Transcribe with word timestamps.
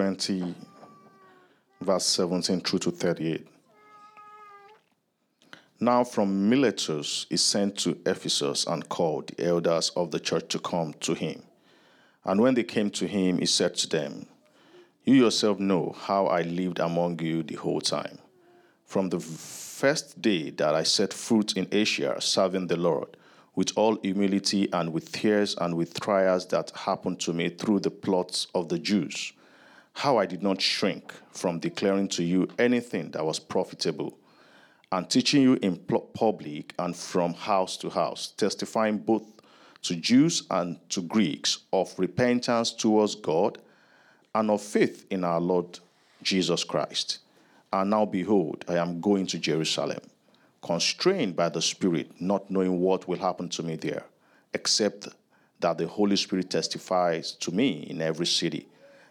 Acts 0.00 0.26
20, 0.26 0.54
verse 1.80 2.06
17 2.06 2.60
through 2.60 2.78
to 2.78 2.90
38. 2.92 3.46
Now 5.80 6.04
from 6.04 6.48
Miletus 6.48 7.26
he 7.28 7.36
sent 7.36 7.76
to 7.78 7.98
Ephesus 8.06 8.64
and 8.66 8.88
called 8.88 9.28
the 9.28 9.46
elders 9.46 9.90
of 9.96 10.12
the 10.12 10.20
church 10.20 10.48
to 10.50 10.60
come 10.60 10.94
to 11.00 11.14
him. 11.14 11.42
And 12.24 12.40
when 12.40 12.54
they 12.54 12.62
came 12.62 12.90
to 12.90 13.08
him, 13.08 13.38
he 13.38 13.46
said 13.46 13.74
to 13.76 13.88
them, 13.88 14.26
You 15.04 15.14
yourself 15.14 15.58
know 15.58 15.96
how 15.98 16.26
I 16.26 16.42
lived 16.42 16.78
among 16.78 17.20
you 17.20 17.42
the 17.42 17.56
whole 17.56 17.80
time, 17.80 18.18
from 18.84 19.08
the 19.08 19.18
first 19.18 20.22
day 20.22 20.50
that 20.50 20.74
I 20.74 20.84
set 20.84 21.12
foot 21.12 21.56
in 21.56 21.66
Asia, 21.72 22.20
serving 22.20 22.68
the 22.68 22.76
Lord, 22.76 23.16
with 23.56 23.72
all 23.76 23.98
humility 24.02 24.72
and 24.72 24.92
with 24.92 25.10
tears 25.10 25.56
and 25.56 25.76
with 25.76 25.98
trials 25.98 26.46
that 26.48 26.70
happened 26.70 27.18
to 27.20 27.32
me 27.32 27.48
through 27.48 27.80
the 27.80 27.90
plots 27.90 28.46
of 28.54 28.68
the 28.68 28.78
Jews, 28.78 29.32
how 29.98 30.16
I 30.16 30.26
did 30.26 30.44
not 30.44 30.60
shrink 30.60 31.12
from 31.32 31.58
declaring 31.58 32.06
to 32.10 32.22
you 32.22 32.46
anything 32.56 33.10
that 33.10 33.24
was 33.24 33.40
profitable, 33.40 34.16
and 34.92 35.10
teaching 35.10 35.42
you 35.42 35.54
in 35.60 35.76
public 36.14 36.72
and 36.78 36.94
from 36.94 37.34
house 37.34 37.76
to 37.78 37.90
house, 37.90 38.32
testifying 38.36 38.98
both 38.98 39.24
to 39.82 39.96
Jews 39.96 40.44
and 40.52 40.78
to 40.90 41.02
Greeks 41.02 41.58
of 41.72 41.92
repentance 41.98 42.70
towards 42.70 43.16
God 43.16 43.58
and 44.36 44.52
of 44.52 44.62
faith 44.62 45.04
in 45.10 45.24
our 45.24 45.40
Lord 45.40 45.80
Jesus 46.22 46.62
Christ. 46.62 47.18
And 47.72 47.90
now 47.90 48.04
behold, 48.04 48.64
I 48.68 48.74
am 48.74 49.00
going 49.00 49.26
to 49.26 49.38
Jerusalem, 49.40 50.00
constrained 50.62 51.34
by 51.34 51.48
the 51.48 51.60
Spirit, 51.60 52.20
not 52.20 52.48
knowing 52.52 52.78
what 52.78 53.08
will 53.08 53.18
happen 53.18 53.48
to 53.48 53.64
me 53.64 53.74
there, 53.74 54.04
except 54.54 55.08
that 55.58 55.76
the 55.76 55.88
Holy 55.88 56.14
Spirit 56.14 56.50
testifies 56.50 57.32
to 57.32 57.50
me 57.50 57.80
in 57.90 58.00
every 58.00 58.26
city 58.26 58.68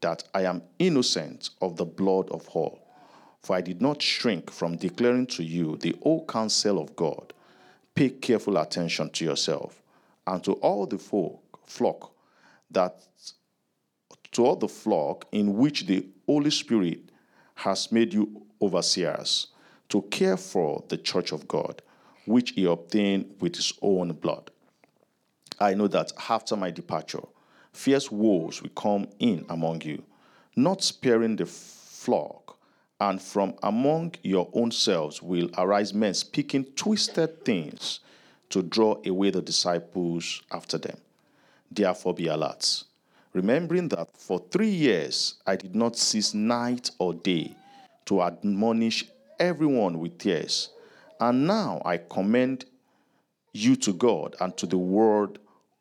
that 0.00 0.24
I 0.34 0.42
am 0.42 0.62
innocent 0.78 1.50
of 1.60 1.76
the 1.76 1.84
blood 1.84 2.30
of 2.30 2.48
all. 2.50 2.86
For 3.40 3.56
I 3.56 3.60
did 3.60 3.80
not 3.80 4.02
shrink 4.02 4.50
from 4.50 4.76
declaring 4.76 5.26
to 5.28 5.42
you 5.42 5.76
the 5.76 5.96
whole 6.02 6.24
counsel 6.26 6.80
of 6.80 6.94
God. 6.96 7.32
Pay 7.94 8.10
careful 8.10 8.58
attention 8.58 9.10
to 9.10 9.24
yourself 9.24 9.82
and 10.26 10.42
to 10.44 10.52
all 10.54 10.86
the 10.86 10.98
folk, 10.98 11.60
flock 11.66 12.12
that 12.70 13.06
to 14.32 14.44
all 14.44 14.56
the 14.56 14.68
flock 14.68 15.26
in 15.32 15.56
which 15.56 15.86
the 15.86 16.06
Holy 16.26 16.50
Spirit 16.50 17.10
has 17.54 17.90
made 17.90 18.12
you 18.12 18.42
overseers 18.60 19.48
to 19.88 20.02
care 20.02 20.36
for 20.36 20.84
the 20.88 20.96
church 20.96 21.32
of 21.32 21.48
God, 21.48 21.80
which 22.26 22.50
he 22.50 22.66
obtained 22.66 23.34
with 23.40 23.56
his 23.56 23.72
own 23.80 24.12
blood. 24.12 24.50
I 25.58 25.74
know 25.74 25.88
that 25.88 26.12
after 26.28 26.56
my 26.56 26.70
departure, 26.70 27.22
fierce 27.72 28.10
wolves 28.10 28.62
will 28.62 28.70
come 28.70 29.08
in 29.18 29.44
among 29.48 29.82
you, 29.82 30.02
not 30.56 30.82
sparing 30.82 31.36
the 31.36 31.46
flock, 31.46 32.58
and 33.00 33.20
from 33.22 33.54
among 33.62 34.14
your 34.22 34.48
own 34.52 34.70
selves 34.70 35.22
will 35.22 35.48
arise 35.56 35.94
men 35.94 36.14
speaking 36.14 36.64
twisted 36.76 37.44
things 37.44 38.00
to 38.50 38.62
draw 38.62 38.96
away 39.06 39.30
the 39.30 39.42
disciples 39.42 40.42
after 40.50 40.78
them. 40.78 40.96
Therefore, 41.70 42.14
be 42.14 42.26
alert, 42.28 42.84
remembering 43.32 43.88
that 43.88 44.16
for 44.16 44.42
three 44.50 44.70
years 44.70 45.34
I 45.46 45.56
did 45.56 45.76
not 45.76 45.96
cease 45.96 46.34
night 46.34 46.90
or 46.98 47.14
day 47.14 47.54
to 48.06 48.22
admonish 48.22 49.04
everyone 49.38 49.98
with 49.98 50.18
tears. 50.18 50.70
And 51.20 51.46
now 51.46 51.82
I 51.84 51.98
commend 51.98 52.64
you 53.52 53.76
to 53.76 53.92
God 53.92 54.34
and 54.40 54.56
to 54.56 54.66
the 54.66 54.78
word 54.78 55.38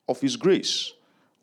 of 0.09 0.20
His 0.20 0.36
grace, 0.36 0.94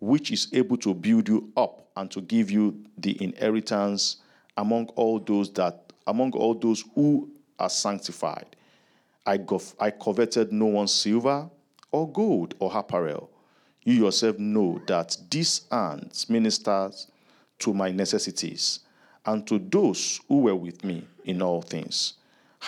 which 0.00 0.31
is 0.31 0.49
able 0.53 0.77
to 0.78 0.94
build 0.94 1.28
you 1.28 1.53
up 1.56 1.88
and 1.97 2.10
to 2.10 2.21
give 2.21 2.50
you 2.50 2.84
the 2.99 3.22
inheritance 3.22 4.16
among 4.56 4.87
all 4.97 5.19
those 5.19 5.53
that 5.53 5.93
among 6.06 6.32
all 6.32 6.55
those 6.55 6.84
who 6.94 7.31
are 7.59 7.71
sanctified. 7.71 8.56
I, 9.27 9.38
I 9.81 9.91
coveted 9.91 10.53
no 10.53 10.66
one's 10.66 10.93
silver 10.93 11.49
or 11.91 12.10
gold 12.10 12.54
or 12.59 12.77
apparel. 12.77 13.31
You 13.84 13.94
yourself 13.94 14.38
know 14.38 14.83
that 14.87 15.16
these 15.31 15.62
hands 15.71 16.28
ministers 16.28 17.09
to 17.60 17.72
my 17.72 17.91
necessities 17.91 18.81
and 19.25 19.47
to 19.47 19.59
those 19.59 20.21
who 20.28 20.41
were 20.41 20.54
with 20.54 20.84
me 20.84 21.06
in 21.25 21.41
all 21.41 21.62
things. 21.62 22.15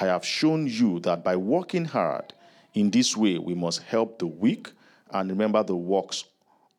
I 0.00 0.06
have 0.06 0.24
shown 0.24 0.66
you 0.66 1.00
that 1.00 1.24
by 1.24 1.36
working 1.36 1.84
hard 1.84 2.32
in 2.74 2.90
this 2.90 3.16
way, 3.16 3.38
we 3.38 3.54
must 3.54 3.82
help 3.82 4.18
the 4.18 4.26
weak 4.26 4.70
and 5.10 5.30
remember 5.30 5.62
the 5.62 5.76
works 5.76 6.24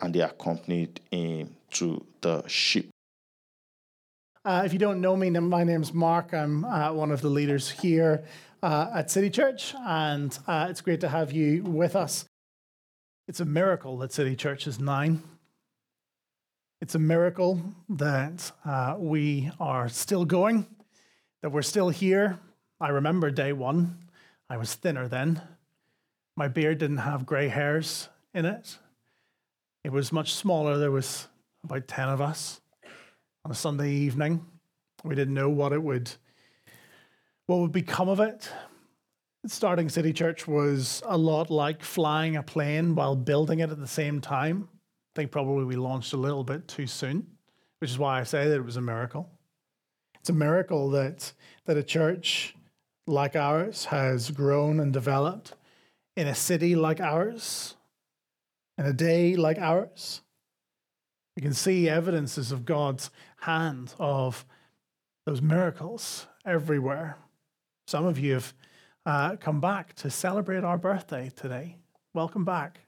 And 0.00 0.14
they 0.14 0.20
accompanied 0.20 1.00
him 1.10 1.56
to 1.72 2.04
the 2.20 2.46
ship. 2.46 2.86
Uh, 4.44 4.62
if 4.64 4.72
you 4.72 4.78
don't 4.78 5.00
know 5.00 5.16
me, 5.16 5.28
my 5.30 5.64
name's 5.64 5.92
Mark. 5.92 6.32
I'm 6.32 6.64
uh, 6.64 6.92
one 6.92 7.10
of 7.10 7.20
the 7.20 7.28
leaders 7.28 7.68
here 7.68 8.24
uh, 8.62 8.90
at 8.94 9.10
City 9.10 9.28
Church, 9.28 9.74
and 9.86 10.36
uh, 10.46 10.66
it's 10.70 10.80
great 10.80 11.00
to 11.00 11.08
have 11.08 11.32
you 11.32 11.62
with 11.62 11.94
us. 11.94 12.24
It's 13.28 13.40
a 13.40 13.44
miracle 13.44 13.98
that 13.98 14.12
City 14.12 14.34
Church 14.34 14.66
is 14.66 14.80
nine. 14.80 15.22
It's 16.80 16.94
a 16.94 16.98
miracle 16.98 17.60
that 17.90 18.50
uh, 18.64 18.96
we 18.98 19.50
are 19.60 19.90
still 19.90 20.24
going, 20.24 20.66
that 21.42 21.50
we're 21.50 21.60
still 21.60 21.90
here. 21.90 22.38
I 22.80 22.88
remember 22.88 23.30
day 23.30 23.52
one. 23.52 23.98
I 24.48 24.56
was 24.56 24.74
thinner 24.74 25.06
then. 25.06 25.42
My 26.36 26.48
beard 26.48 26.78
didn't 26.78 26.98
have 26.98 27.26
grey 27.26 27.48
hairs 27.48 28.08
in 28.32 28.46
it. 28.46 28.78
It 29.84 29.92
was 29.92 30.12
much 30.12 30.34
smaller. 30.34 30.76
There 30.78 30.90
was 30.90 31.26
about 31.64 31.88
10 31.88 32.08
of 32.08 32.20
us 32.20 32.60
on 33.44 33.50
a 33.50 33.54
Sunday 33.54 33.90
evening. 33.90 34.44
We 35.04 35.14
didn't 35.14 35.34
know 35.34 35.48
what 35.48 35.72
it 35.72 35.82
would 35.82 36.10
what 37.46 37.58
would 37.58 37.72
become 37.72 38.08
of 38.08 38.20
it. 38.20 38.48
Starting 39.46 39.88
City 39.88 40.12
Church 40.12 40.46
was 40.46 41.02
a 41.06 41.16
lot 41.16 41.50
like 41.50 41.82
flying 41.82 42.36
a 42.36 42.42
plane 42.42 42.94
while 42.94 43.16
building 43.16 43.58
it 43.58 43.70
at 43.70 43.80
the 43.80 43.88
same 43.88 44.20
time. 44.20 44.68
I 44.70 45.12
think 45.16 45.32
probably 45.32 45.64
we 45.64 45.74
launched 45.74 46.12
a 46.12 46.16
little 46.16 46.44
bit 46.44 46.68
too 46.68 46.86
soon, 46.86 47.26
which 47.80 47.90
is 47.90 47.98
why 47.98 48.20
I 48.20 48.22
say 48.22 48.48
that 48.48 48.54
it 48.54 48.64
was 48.64 48.76
a 48.76 48.80
miracle. 48.80 49.28
It's 50.20 50.28
a 50.28 50.34
miracle 50.34 50.90
that 50.90 51.32
that 51.64 51.76
a 51.76 51.82
church 51.82 52.54
like 53.06 53.34
ours 53.34 53.86
has 53.86 54.30
grown 54.30 54.78
and 54.78 54.92
developed 54.92 55.54
in 56.16 56.28
a 56.28 56.34
city 56.34 56.76
like 56.76 57.00
ours, 57.00 57.74
in 58.80 58.86
a 58.86 58.92
day 58.94 59.36
like 59.36 59.58
ours. 59.58 60.22
We 61.36 61.42
can 61.42 61.52
see 61.52 61.86
evidences 61.86 62.50
of 62.50 62.64
God's 62.64 63.10
hand, 63.36 63.94
of 63.98 64.46
those 65.26 65.42
miracles 65.42 66.26
everywhere. 66.46 67.18
Some 67.86 68.06
of 68.06 68.18
you 68.18 68.32
have 68.32 68.54
uh, 69.04 69.36
come 69.36 69.60
back 69.60 69.92
to 69.96 70.08
celebrate 70.08 70.64
our 70.64 70.78
birthday 70.78 71.30
today. 71.36 71.76
Welcome 72.14 72.46
back. 72.46 72.80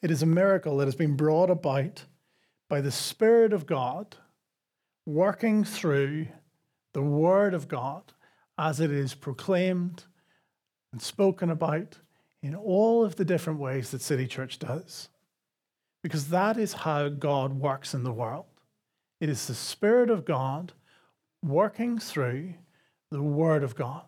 It 0.00 0.10
is 0.10 0.22
a 0.22 0.26
miracle 0.26 0.78
that 0.78 0.86
has 0.86 0.96
been 0.96 1.14
brought 1.14 1.50
about 1.50 2.06
by 2.70 2.80
the 2.80 2.90
Spirit 2.90 3.52
of 3.52 3.66
God 3.66 4.16
working 5.04 5.62
through 5.62 6.28
the 6.94 7.02
Word 7.02 7.52
of 7.52 7.68
God 7.68 8.14
as 8.56 8.80
it 8.80 8.90
is 8.90 9.12
proclaimed 9.12 10.04
and 10.90 11.02
spoken 11.02 11.50
about 11.50 11.98
in 12.44 12.54
all 12.54 13.02
of 13.02 13.16
the 13.16 13.24
different 13.24 13.58
ways 13.58 13.90
that 13.90 14.02
City 14.02 14.26
Church 14.26 14.58
does 14.58 15.08
because 16.02 16.28
that 16.28 16.58
is 16.58 16.74
how 16.74 17.08
God 17.08 17.58
works 17.58 17.94
in 17.94 18.04
the 18.04 18.12
world. 18.12 18.44
It 19.18 19.30
is 19.30 19.46
the 19.46 19.54
Spirit 19.54 20.10
of 20.10 20.26
God 20.26 20.74
working 21.42 21.98
through 21.98 22.52
the 23.10 23.22
Word 23.22 23.62
of 23.62 23.74
God. 23.74 24.02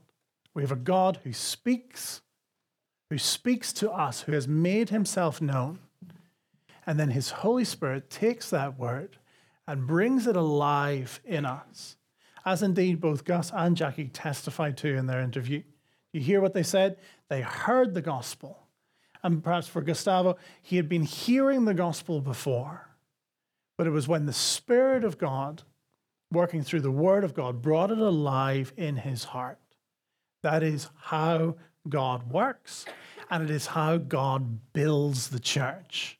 We 0.52 0.60
have 0.62 0.70
a 0.70 0.76
God 0.76 1.18
who 1.24 1.32
speaks, 1.32 2.20
who 3.08 3.16
speaks 3.16 3.72
to 3.72 3.90
us, 3.90 4.20
who 4.20 4.32
has 4.32 4.46
made 4.46 4.90
himself 4.90 5.40
known. 5.40 5.78
And 6.86 7.00
then 7.00 7.12
his 7.12 7.30
Holy 7.30 7.64
Spirit 7.64 8.10
takes 8.10 8.50
that 8.50 8.78
word 8.78 9.16
and 9.66 9.86
brings 9.86 10.26
it 10.26 10.36
alive 10.36 11.20
in 11.24 11.46
us, 11.46 11.96
as 12.44 12.62
indeed 12.62 13.00
both 13.00 13.24
Gus 13.24 13.50
and 13.54 13.74
Jackie 13.74 14.08
testified 14.08 14.76
to 14.78 14.94
in 14.94 15.06
their 15.06 15.22
interview. 15.22 15.62
You 16.12 16.20
hear 16.20 16.40
what 16.40 16.54
they 16.54 16.62
said? 16.62 16.98
They 17.28 17.40
heard 17.40 17.94
the 17.94 18.02
gospel. 18.02 18.58
And 19.22 19.42
perhaps 19.42 19.66
for 19.66 19.82
Gustavo, 19.82 20.36
he 20.62 20.76
had 20.76 20.88
been 20.88 21.02
hearing 21.02 21.64
the 21.64 21.74
gospel 21.74 22.20
before, 22.20 22.88
but 23.76 23.86
it 23.86 23.90
was 23.90 24.06
when 24.06 24.26
the 24.26 24.32
Spirit 24.32 25.04
of 25.04 25.18
God, 25.18 25.62
working 26.30 26.62
through 26.62 26.82
the 26.82 26.90
Word 26.90 27.24
of 27.24 27.34
God, 27.34 27.60
brought 27.62 27.90
it 27.90 27.98
alive 27.98 28.72
in 28.76 28.96
his 28.96 29.24
heart. 29.24 29.58
That 30.42 30.62
is 30.62 30.90
how 30.96 31.56
God 31.88 32.30
works, 32.30 32.84
and 33.30 33.42
it 33.42 33.50
is 33.50 33.66
how 33.66 33.96
God 33.96 34.72
builds 34.72 35.30
the 35.30 35.40
church. 35.40 36.18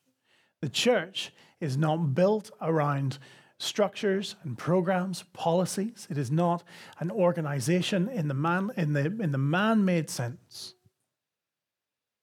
The 0.60 0.68
church 0.68 1.32
is 1.60 1.76
not 1.76 2.14
built 2.14 2.50
around 2.60 3.18
structures 3.58 4.36
and 4.42 4.58
programs, 4.58 5.24
policies. 5.32 6.06
It 6.10 6.18
is 6.18 6.30
not 6.30 6.64
an 6.98 7.10
organization 7.10 8.08
in 8.08 8.28
the 8.28 8.34
man 8.34 8.70
in 8.76 8.92
the 8.92 9.06
in 9.06 9.32
the 9.32 9.38
man-made 9.38 10.10
sense. 10.10 10.74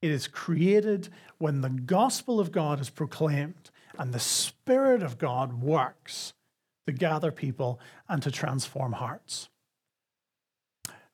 It 0.03 0.11
is 0.11 0.27
created 0.27 1.07
when 1.37 1.61
the 1.61 1.69
gospel 1.69 2.41
of 2.41 2.51
God 2.51 2.81
is 2.81 2.89
proclaimed 2.89 3.71
and 3.97 4.11
the 4.11 4.19
spirit 4.19 5.01
of 5.01 5.17
God 5.17 5.61
works 5.61 6.33
to 6.85 6.91
gather 6.91 7.31
people 7.31 7.79
and 8.09 8.21
to 8.21 8.29
transform 8.29 8.91
hearts. 8.91 9.47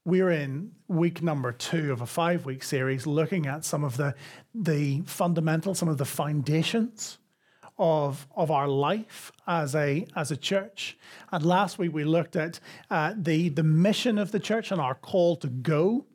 We're 0.06 0.32
in 0.32 0.72
week 0.88 1.22
number 1.22 1.52
two 1.52 1.92
of 1.92 2.02
a 2.02 2.08
five 2.08 2.48
week 2.48 2.64
series 2.64 3.06
looking 3.06 3.46
at 3.46 3.64
some 3.64 3.84
of 3.84 3.96
the, 3.96 4.16
the 4.56 5.02
fundamentals, 5.02 5.78
some 5.78 5.90
of 5.90 6.00
the 6.00 6.06
foundations 6.06 7.20
of, 7.78 8.26
of 8.36 8.50
our 8.50 8.68
life 8.68 9.32
as 9.46 9.76
a, 9.76 10.08
as 10.16 10.32
a 10.32 10.38
church. 10.38 10.98
And 11.32 11.46
last 11.46 11.78
week 11.78 11.94
we 11.94 12.06
looked 12.06 12.36
at 12.36 12.60
uh, 12.90 13.14
the, 13.16 13.50
the 13.50 13.62
mission 13.62 14.18
of 14.18 14.32
the 14.32 14.40
church 14.40 14.72
and 14.72 14.82
our 14.82 14.96
call 14.96 15.36
to 15.36 15.48
go 15.48 16.06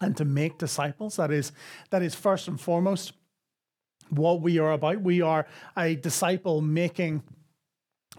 and 0.00 0.16
to 0.16 0.24
make 0.24 0.58
disciples. 0.58 1.16
That 1.16 1.30
is, 1.30 1.52
that 1.90 2.02
is 2.02 2.14
first 2.14 2.48
and 2.48 2.60
foremost 2.60 3.12
what 4.10 4.40
we 4.40 4.58
are 4.58 4.72
about. 4.72 5.00
We 5.00 5.20
are 5.22 5.46
a 5.76 5.94
disciple 5.96 6.60
making 6.60 7.22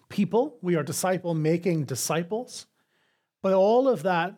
people, 0.10 0.58
we 0.62 0.76
are 0.76 0.84
disciple 0.84 1.34
making 1.34 1.86
disciples. 1.86 2.68
But 3.42 3.54
all 3.54 3.88
of 3.88 4.04
that 4.04 4.36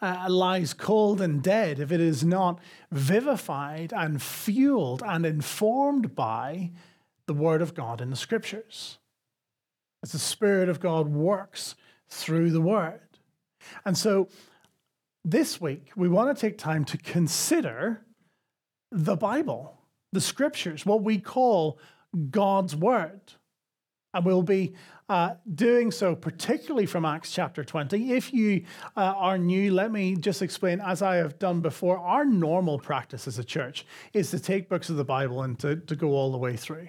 uh, 0.00 0.26
lies 0.28 0.74
cold 0.74 1.20
and 1.20 1.42
dead 1.42 1.78
if 1.78 1.92
it 1.92 2.00
is 2.00 2.24
not 2.24 2.60
vivified 2.90 3.92
and 3.92 4.22
fueled 4.22 5.02
and 5.04 5.24
informed 5.26 6.14
by 6.14 6.72
the 7.26 7.34
Word 7.34 7.62
of 7.62 7.74
God 7.74 8.00
in 8.00 8.10
the 8.10 8.16
Scriptures. 8.16 8.98
As 10.02 10.12
the 10.12 10.18
Spirit 10.18 10.68
of 10.68 10.80
God 10.80 11.08
works 11.08 11.74
through 12.08 12.50
the 12.50 12.60
Word. 12.60 13.00
And 13.84 13.98
so 13.98 14.28
this 15.30 15.60
week, 15.60 15.90
we 15.94 16.08
want 16.08 16.34
to 16.34 16.40
take 16.40 16.56
time 16.56 16.84
to 16.86 16.96
consider 16.96 18.00
the 18.90 19.16
Bible, 19.16 19.78
the 20.12 20.20
Scriptures, 20.20 20.86
what 20.86 21.02
we 21.02 21.18
call 21.18 21.78
God's 22.30 22.74
Word. 22.74 23.20
And 24.14 24.24
we'll 24.24 24.42
be 24.42 24.74
uh, 25.10 25.34
doing 25.54 25.90
so, 25.90 26.16
particularly 26.16 26.86
from 26.86 27.04
Acts 27.04 27.30
chapter 27.30 27.62
20. 27.62 28.12
If 28.12 28.32
you 28.32 28.64
uh, 28.96 29.00
are 29.00 29.36
new, 29.36 29.70
let 29.70 29.92
me 29.92 30.16
just 30.16 30.40
explain, 30.40 30.80
as 30.80 31.02
I 31.02 31.16
have 31.16 31.38
done 31.38 31.60
before, 31.60 31.98
our 31.98 32.24
normal 32.24 32.78
practice 32.78 33.28
as 33.28 33.38
a 33.38 33.44
church 33.44 33.84
is 34.14 34.30
to 34.30 34.40
take 34.40 34.70
books 34.70 34.88
of 34.88 34.96
the 34.96 35.04
Bible 35.04 35.42
and 35.42 35.58
to, 35.58 35.76
to 35.76 35.94
go 35.94 36.12
all 36.12 36.32
the 36.32 36.38
way 36.38 36.56
through. 36.56 36.88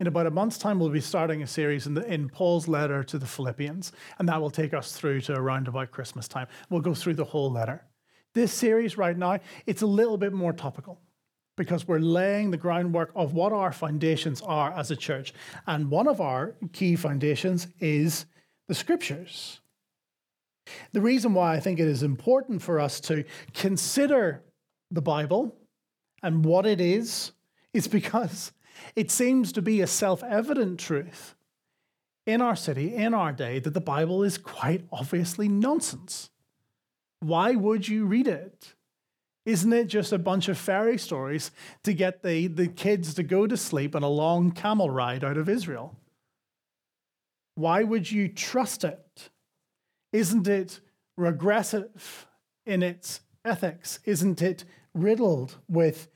In 0.00 0.06
about 0.06 0.26
a 0.26 0.30
month's 0.30 0.56
time, 0.56 0.80
we'll 0.80 0.88
be 0.88 0.98
starting 1.02 1.42
a 1.42 1.46
series 1.46 1.86
in, 1.86 1.92
the, 1.92 2.10
in 2.10 2.30
Paul's 2.30 2.66
letter 2.66 3.04
to 3.04 3.18
the 3.18 3.26
Philippians, 3.26 3.92
and 4.18 4.26
that 4.30 4.40
will 4.40 4.50
take 4.50 4.72
us 4.72 4.92
through 4.92 5.20
to 5.22 5.34
around 5.34 5.68
about 5.68 5.90
Christmas 5.90 6.26
time. 6.26 6.46
We'll 6.70 6.80
go 6.80 6.94
through 6.94 7.14
the 7.14 7.24
whole 7.24 7.52
letter. 7.52 7.84
This 8.32 8.50
series 8.50 8.96
right 8.96 9.16
now, 9.16 9.40
it's 9.66 9.82
a 9.82 9.86
little 9.86 10.16
bit 10.16 10.32
more 10.32 10.54
topical 10.54 10.98
because 11.58 11.86
we're 11.86 11.98
laying 11.98 12.50
the 12.50 12.56
groundwork 12.56 13.12
of 13.14 13.34
what 13.34 13.52
our 13.52 13.72
foundations 13.72 14.40
are 14.40 14.72
as 14.72 14.90
a 14.90 14.96
church. 14.96 15.34
And 15.66 15.90
one 15.90 16.08
of 16.08 16.18
our 16.18 16.54
key 16.72 16.96
foundations 16.96 17.66
is 17.78 18.24
the 18.68 18.74
scriptures. 18.74 19.60
The 20.92 21.02
reason 21.02 21.34
why 21.34 21.52
I 21.54 21.60
think 21.60 21.78
it 21.78 21.88
is 21.88 22.02
important 22.02 22.62
for 22.62 22.80
us 22.80 23.00
to 23.00 23.24
consider 23.52 24.44
the 24.90 25.02
Bible 25.02 25.54
and 26.22 26.42
what 26.42 26.64
it 26.64 26.80
is 26.80 27.32
is 27.74 27.86
because 27.86 28.52
it 28.96 29.10
seems 29.10 29.52
to 29.52 29.62
be 29.62 29.80
a 29.80 29.86
self 29.86 30.22
evident 30.22 30.80
truth 30.80 31.34
in 32.26 32.40
our 32.40 32.56
city, 32.56 32.94
in 32.94 33.14
our 33.14 33.32
day, 33.32 33.58
that 33.58 33.74
the 33.74 33.80
Bible 33.80 34.22
is 34.22 34.38
quite 34.38 34.84
obviously 34.92 35.48
nonsense. 35.48 36.30
Why 37.20 37.54
would 37.54 37.88
you 37.88 38.06
read 38.06 38.28
it? 38.28 38.74
Isn't 39.46 39.72
it 39.72 39.86
just 39.86 40.12
a 40.12 40.18
bunch 40.18 40.48
of 40.48 40.58
fairy 40.58 40.98
stories 40.98 41.50
to 41.84 41.94
get 41.94 42.22
the, 42.22 42.46
the 42.46 42.68
kids 42.68 43.14
to 43.14 43.22
go 43.22 43.46
to 43.46 43.56
sleep 43.56 43.96
on 43.96 44.02
a 44.02 44.08
long 44.08 44.52
camel 44.52 44.90
ride 44.90 45.24
out 45.24 45.38
of 45.38 45.48
Israel? 45.48 45.96
Why 47.54 47.82
would 47.82 48.10
you 48.10 48.28
trust 48.28 48.84
it? 48.84 49.30
Isn't 50.12 50.46
it 50.46 50.80
regressive 51.16 52.26
in 52.66 52.82
its 52.82 53.20
ethics? 53.44 53.98
Isn't 54.04 54.40
it 54.42 54.64
riddled 54.94 55.56
with 55.68 56.08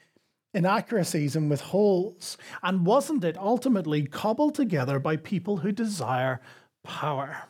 inaccuracies 0.55 1.37
and 1.37 1.51
with 1.51 1.61
holes? 1.61 2.39
And 2.63 2.87
wasn't 2.87 3.25
it 3.25 3.37
ultimately 3.37 4.05
cobbled 4.07 4.55
together 4.55 4.99
by 4.99 5.17
people 5.17 5.59
who 5.59 5.73
desire 5.73 6.41
power 6.83 7.49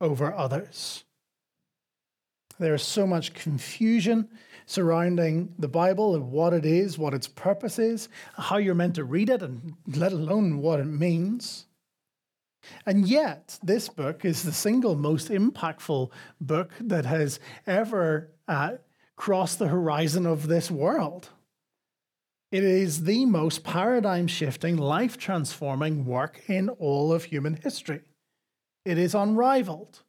over 0.00 0.34
others? 0.34 1.04
There 2.58 2.74
is 2.74 2.82
so 2.82 3.06
much 3.06 3.32
confusion 3.32 4.28
surrounding 4.66 5.54
the 5.58 5.68
Bible 5.68 6.14
and 6.14 6.30
what 6.30 6.52
it 6.52 6.66
is, 6.66 6.98
what 6.98 7.14
its 7.14 7.26
purpose 7.26 7.78
is, 7.78 8.08
how 8.36 8.58
you're 8.58 8.74
meant 8.74 8.96
to 8.96 9.04
read 9.04 9.30
it, 9.30 9.42
and 9.42 9.74
let 9.86 10.12
alone 10.12 10.58
what 10.58 10.78
it 10.78 10.84
means. 10.84 11.66
And 12.84 13.08
yet, 13.08 13.58
this 13.62 13.88
book 13.88 14.24
is 14.24 14.42
the 14.42 14.52
single 14.52 14.94
most 14.94 15.28
impactful 15.28 16.10
book 16.40 16.72
that 16.80 17.06
has 17.06 17.40
ever 17.66 18.30
uh, 18.46 18.72
crossed 19.16 19.58
the 19.58 19.68
horizon 19.68 20.26
of 20.26 20.46
this 20.46 20.70
world. 20.70 21.30
It 22.50 22.64
is 22.64 23.04
the 23.04 23.26
most 23.26 23.62
paradigm 23.62 24.26
shifting, 24.26 24.76
life 24.76 25.16
transforming 25.16 26.04
work 26.04 26.42
in 26.48 26.68
all 26.68 27.12
of 27.12 27.24
human 27.24 27.54
history. 27.54 28.00
It 28.84 28.98
is 28.98 29.14
unrivaled 29.14 30.02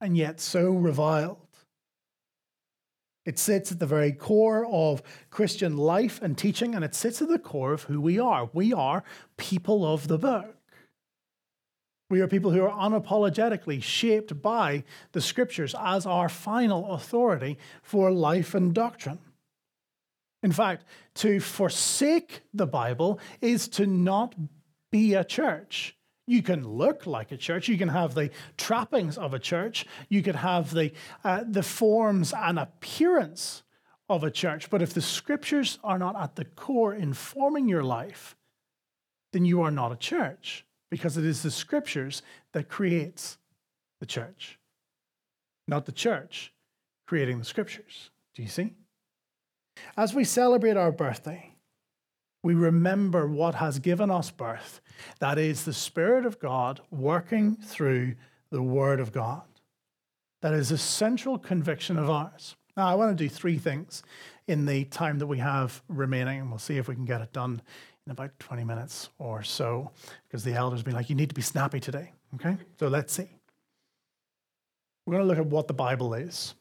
and 0.00 0.16
yet 0.16 0.38
so 0.40 0.70
reviled. 0.70 1.38
It 3.26 3.38
sits 3.38 3.72
at 3.72 3.80
the 3.80 3.86
very 3.86 4.12
core 4.12 4.66
of 4.66 5.02
Christian 5.30 5.76
life 5.76 6.22
and 6.22 6.38
teaching, 6.38 6.74
and 6.74 6.84
it 6.84 6.94
sits 6.94 7.20
at 7.20 7.28
the 7.28 7.38
core 7.38 7.72
of 7.72 7.82
who 7.82 8.00
we 8.00 8.18
are. 8.18 8.48
We 8.52 8.72
are 8.72 9.02
people 9.36 9.84
of 9.84 10.08
the 10.08 10.16
book. 10.16 10.54
We 12.08 12.20
are 12.22 12.28
people 12.28 12.52
who 12.52 12.62
are 12.62 12.70
unapologetically 12.70 13.82
shaped 13.82 14.40
by 14.40 14.84
the 15.12 15.20
scriptures 15.20 15.74
as 15.78 16.06
our 16.06 16.30
final 16.30 16.92
authority 16.92 17.58
for 17.82 18.10
life 18.10 18.54
and 18.54 18.72
doctrine. 18.72 19.18
In 20.42 20.52
fact, 20.52 20.84
to 21.16 21.40
forsake 21.40 22.42
the 22.54 22.66
Bible 22.66 23.18
is 23.40 23.68
to 23.68 23.86
not 23.86 24.34
be 24.90 25.14
a 25.14 25.24
church. 25.24 25.96
You 26.26 26.42
can 26.42 26.66
look 26.68 27.06
like 27.06 27.32
a 27.32 27.36
church. 27.36 27.68
You 27.68 27.78
can 27.78 27.88
have 27.88 28.14
the 28.14 28.30
trappings 28.56 29.18
of 29.18 29.34
a 29.34 29.38
church. 29.38 29.86
You 30.08 30.22
could 30.22 30.36
have 30.36 30.72
the, 30.72 30.92
uh, 31.24 31.44
the 31.48 31.62
forms 31.62 32.32
and 32.36 32.58
appearance 32.58 33.62
of 34.08 34.24
a 34.24 34.30
church. 34.30 34.70
But 34.70 34.82
if 34.82 34.94
the 34.94 35.00
scriptures 35.00 35.78
are 35.82 35.98
not 35.98 36.16
at 36.20 36.36
the 36.36 36.44
core 36.44 36.94
informing 36.94 37.68
your 37.68 37.82
life, 37.82 38.36
then 39.32 39.44
you 39.44 39.62
are 39.62 39.70
not 39.70 39.92
a 39.92 39.96
church 39.96 40.64
because 40.90 41.16
it 41.16 41.24
is 41.24 41.42
the 41.42 41.50
scriptures 41.50 42.22
that 42.52 42.68
creates 42.68 43.38
the 44.00 44.06
church, 44.06 44.58
not 45.66 45.86
the 45.86 45.92
church 45.92 46.52
creating 47.06 47.38
the 47.38 47.44
scriptures. 47.44 48.10
Do 48.34 48.42
you 48.42 48.48
see? 48.48 48.74
As 49.98 50.14
we 50.14 50.22
celebrate 50.22 50.76
our 50.76 50.92
birthday, 50.92 51.56
we 52.44 52.54
remember 52.54 53.26
what 53.26 53.56
has 53.56 53.80
given 53.80 54.12
us 54.12 54.30
birth. 54.30 54.80
That 55.18 55.38
is 55.38 55.64
the 55.64 55.72
Spirit 55.72 56.24
of 56.24 56.38
God 56.38 56.80
working 56.92 57.56
through 57.56 58.14
the 58.52 58.62
Word 58.62 59.00
of 59.00 59.10
God. 59.10 59.42
That 60.40 60.54
is 60.54 60.70
a 60.70 60.78
central 60.78 61.36
conviction 61.36 61.98
of 61.98 62.08
ours. 62.08 62.54
Now, 62.76 62.86
I 62.86 62.94
want 62.94 63.18
to 63.18 63.24
do 63.24 63.28
three 63.28 63.58
things 63.58 64.04
in 64.46 64.66
the 64.66 64.84
time 64.84 65.18
that 65.18 65.26
we 65.26 65.38
have 65.38 65.82
remaining, 65.88 66.42
and 66.42 66.48
we'll 66.48 66.60
see 66.60 66.78
if 66.78 66.86
we 66.86 66.94
can 66.94 67.04
get 67.04 67.20
it 67.20 67.32
done 67.32 67.60
in 68.06 68.12
about 68.12 68.30
20 68.38 68.62
minutes 68.62 69.08
or 69.18 69.42
so 69.42 69.90
because 70.28 70.44
the 70.44 70.54
elders 70.54 70.84
be 70.84 70.92
like, 70.92 71.10
you 71.10 71.16
need 71.16 71.30
to 71.30 71.34
be 71.34 71.42
snappy 71.42 71.80
today. 71.80 72.12
Okay? 72.36 72.56
So 72.78 72.86
let's 72.86 73.12
see. 73.12 73.28
We're 75.06 75.14
going 75.14 75.24
to 75.24 75.28
look 75.28 75.38
at 75.38 75.46
what 75.46 75.66
the 75.66 75.74
Bible 75.74 76.14
is. 76.14 76.54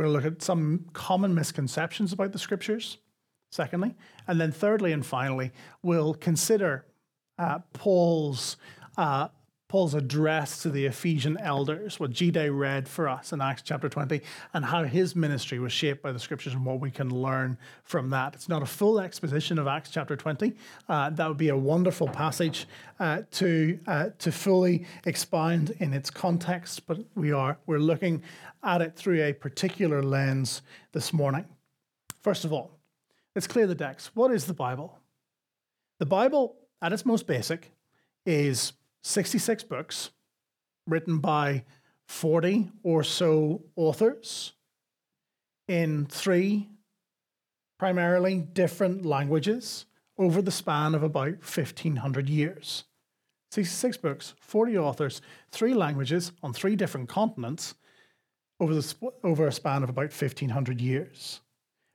We're 0.00 0.06
going 0.06 0.22
to 0.22 0.28
look 0.28 0.36
at 0.36 0.42
some 0.42 0.86
common 0.94 1.34
misconceptions 1.34 2.14
about 2.14 2.32
the 2.32 2.38
scriptures, 2.38 2.96
secondly. 3.50 3.94
And 4.26 4.40
then, 4.40 4.50
thirdly 4.50 4.92
and 4.92 5.04
finally, 5.04 5.52
we'll 5.82 6.14
consider 6.14 6.86
uh, 7.38 7.58
Paul's 7.74 8.56
uh, 8.96 9.28
Paul's 9.70 9.94
address 9.94 10.62
to 10.62 10.68
the 10.68 10.86
Ephesian 10.86 11.38
elders, 11.38 12.00
what 12.00 12.10
Jide 12.10 12.50
read 12.52 12.88
for 12.88 13.08
us 13.08 13.32
in 13.32 13.40
Acts 13.40 13.62
chapter 13.62 13.88
20, 13.88 14.20
and 14.52 14.64
how 14.64 14.82
his 14.82 15.14
ministry 15.14 15.60
was 15.60 15.72
shaped 15.72 16.02
by 16.02 16.10
the 16.10 16.18
scriptures 16.18 16.54
and 16.54 16.66
what 16.66 16.80
we 16.80 16.90
can 16.90 17.08
learn 17.08 17.56
from 17.84 18.10
that. 18.10 18.34
It's 18.34 18.48
not 18.48 18.62
a 18.62 18.66
full 18.66 18.98
exposition 18.98 19.60
of 19.60 19.68
Acts 19.68 19.90
chapter 19.90 20.16
20. 20.16 20.54
Uh, 20.88 21.10
that 21.10 21.28
would 21.28 21.36
be 21.36 21.50
a 21.50 21.56
wonderful 21.56 22.08
passage 22.08 22.66
uh, 22.98 23.22
to, 23.30 23.78
uh, 23.86 24.08
to 24.18 24.32
fully 24.32 24.86
expound 25.06 25.70
in 25.78 25.94
its 25.94 26.10
context, 26.10 26.84
but 26.88 26.98
we 27.14 27.30
are 27.30 27.56
we're 27.66 27.78
looking 27.78 28.24
at 28.64 28.82
it 28.82 28.96
through 28.96 29.22
a 29.22 29.32
particular 29.32 30.02
lens 30.02 30.62
this 30.90 31.12
morning. 31.12 31.44
First 32.24 32.44
of 32.44 32.52
all, 32.52 32.72
let's 33.36 33.46
clear 33.46 33.68
the 33.68 33.76
decks. 33.76 34.10
What 34.14 34.32
is 34.32 34.46
the 34.46 34.52
Bible? 34.52 34.98
The 36.00 36.06
Bible, 36.06 36.56
at 36.82 36.92
its 36.92 37.06
most 37.06 37.28
basic, 37.28 37.70
is 38.26 38.72
66 39.02 39.64
books 39.64 40.10
written 40.86 41.18
by 41.18 41.64
40 42.08 42.70
or 42.82 43.04
so 43.04 43.62
authors 43.76 44.52
in 45.68 46.06
three 46.06 46.68
primarily 47.78 48.38
different 48.38 49.06
languages 49.06 49.86
over 50.18 50.42
the 50.42 50.50
span 50.50 50.94
of 50.94 51.02
about 51.02 51.38
1500 51.38 52.28
years. 52.28 52.84
66 53.52 53.96
books, 53.96 54.34
40 54.40 54.78
authors, 54.78 55.22
three 55.50 55.74
languages 55.74 56.32
on 56.42 56.52
three 56.52 56.76
different 56.76 57.08
continents 57.08 57.74
over, 58.60 58.74
the, 58.74 59.12
over 59.24 59.46
a 59.46 59.52
span 59.52 59.82
of 59.82 59.88
about 59.88 60.12
1500 60.12 60.80
years 60.80 61.40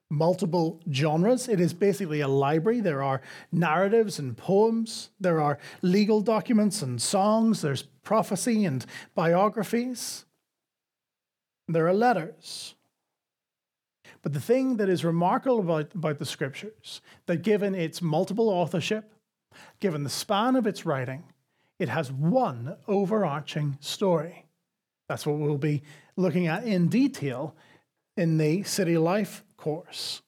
multiple 0.09 0.79
genres. 0.91 1.47
It 1.47 1.59
is 1.59 1.73
basically 1.73 2.21
a 2.21 2.27
library. 2.27 2.79
There 2.79 3.03
are 3.03 3.21
narratives 3.51 4.19
and 4.19 4.37
poems, 4.37 5.09
there 5.19 5.41
are 5.41 5.57
legal 5.81 6.21
documents 6.21 6.81
and 6.81 7.01
songs, 7.01 7.61
there's 7.61 7.83
prophecy 8.03 8.65
and 8.65 8.85
biographies, 9.15 10.25
there 11.67 11.87
are 11.87 11.93
letters. 11.93 12.75
But 14.21 14.33
the 14.33 14.41
thing 14.41 14.77
that 14.77 14.89
is 14.89 15.05
remarkable 15.05 15.59
about, 15.59 15.93
about 15.93 16.19
the 16.19 16.25
scriptures, 16.25 17.01
that 17.27 17.43
given 17.43 17.75
its 17.75 18.01
multiple 18.01 18.49
authorship, 18.49 19.11
given 19.79 20.03
the 20.03 20.09
span 20.09 20.55
of 20.55 20.65
its 20.65 20.85
writing, 20.85 21.23
it 21.77 21.89
has 21.89 22.11
one 22.11 22.75
overarching 22.87 23.77
story. 23.81 24.45
That's 25.07 25.25
what 25.25 25.37
we'll 25.37 25.57
be 25.57 25.83
looking 26.15 26.47
at 26.47 26.63
in 26.63 26.87
detail 26.87 27.55
in 28.17 28.37
the 28.37 28.63
City 28.63 28.97
Life 28.97 29.43
course. 29.57 30.21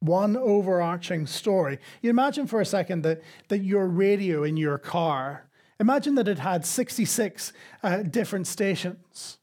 One 0.00 0.36
overarching 0.36 1.26
story. 1.26 1.78
You 2.02 2.10
imagine 2.10 2.46
for 2.46 2.60
a 2.60 2.66
second 2.66 3.02
that, 3.02 3.22
that 3.48 3.58
your 3.58 3.86
radio 3.86 4.44
in 4.44 4.56
your 4.56 4.78
car, 4.78 5.48
imagine 5.80 6.14
that 6.16 6.28
it 6.28 6.38
had 6.38 6.66
66 6.66 7.52
uh, 7.82 8.02
different 8.02 8.46
stations. 8.46 9.38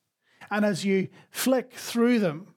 And 0.52 0.64
as 0.64 0.86
you 0.86 1.10
flick 1.32 1.74
through 1.74 2.20
them, 2.20 2.54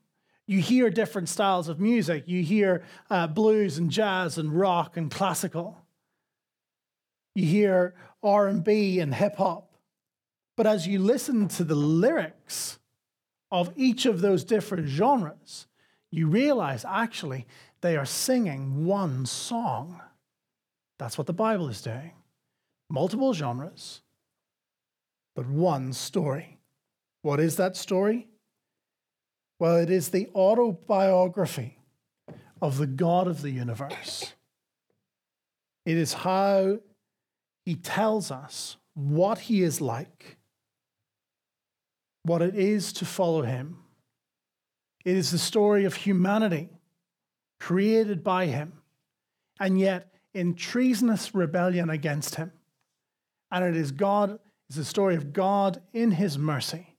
you 0.47 0.61
hear 0.61 0.91
different 0.91 1.29
styles 1.29 1.69
of 1.69 1.81
music. 1.81 2.25
You 2.27 2.43
hear 2.43 2.85
uh, 3.11 3.27
blues 3.27 3.79
and 3.79 3.91
jazz 3.91 4.39
and 4.39 4.53
rock 4.53 4.97
and 4.97 5.11
classical. 5.11 5.83
You 7.35 7.47
hear 7.47 7.95
R&B 8.23 9.01
and 9.01 9.15
hip 9.15 9.37
hop. 9.37 9.73
But 10.57 10.67
as 10.67 10.87
you 10.87 11.01
listen 11.01 11.49
to 11.49 11.65
the 11.65 11.75
lyrics 11.75 12.79
of 13.51 13.73
each 13.77 14.07
of 14.07 14.21
those 14.21 14.45
different 14.45 14.89
genres, 14.89 15.67
you 16.11 16.29
realize 16.29 16.85
actually 16.85 17.47
they 17.81 17.97
are 17.97 18.05
singing 18.05 18.85
one 18.87 19.27
song. 19.27 20.01
That's 20.99 21.19
what 21.19 21.27
the 21.27 21.33
Bible 21.33 21.69
is 21.69 21.83
doing. 21.83 22.13
Multiple 22.89 23.35
genres, 23.35 24.03
but 25.35 25.47
one 25.47 25.93
story. 25.93 26.59
What 27.23 27.41
is 27.41 27.57
that 27.57 27.77
story? 27.77 28.29
Well, 29.59 29.77
it 29.77 29.91
is 29.91 30.11
the 30.11 30.29
autobiography 30.35 31.79
of 32.63 32.79
the 32.79 32.87
God 32.87 33.27
of 33.27 33.43
the 33.43 33.51
universe. 33.51 34.35
It 35.85 35.97
is 35.97 36.13
how 36.13 36.79
he 37.65 37.75
tells 37.75 38.31
us 38.31 38.77
what 38.95 39.39
he 39.39 39.63
is 39.63 39.81
like, 39.81 40.37
what 42.23 42.43
it 42.43 42.55
is 42.55 42.93
to 42.95 43.05
follow 43.05 43.43
him 43.43 43.79
it 45.07 45.17
is 45.17 45.31
the 45.31 45.39
story 45.39 45.85
of 45.85 45.95
humanity 45.95 46.69
created 47.61 48.25
by 48.25 48.47
him, 48.47 48.73
and 49.61 49.79
yet 49.79 50.13
in 50.35 50.57
treasonous 50.57 51.33
rebellion 51.33 51.89
against 51.89 52.35
him. 52.35 52.51
And 53.53 53.65
it 53.65 53.77
is 53.77 53.93
God, 53.93 54.41
it's 54.69 54.77
the 54.77 54.85
story 54.85 55.15
of 55.15 55.33
God 55.33 55.81
in 55.93 56.11
his 56.11 56.37
mercy, 56.37 56.97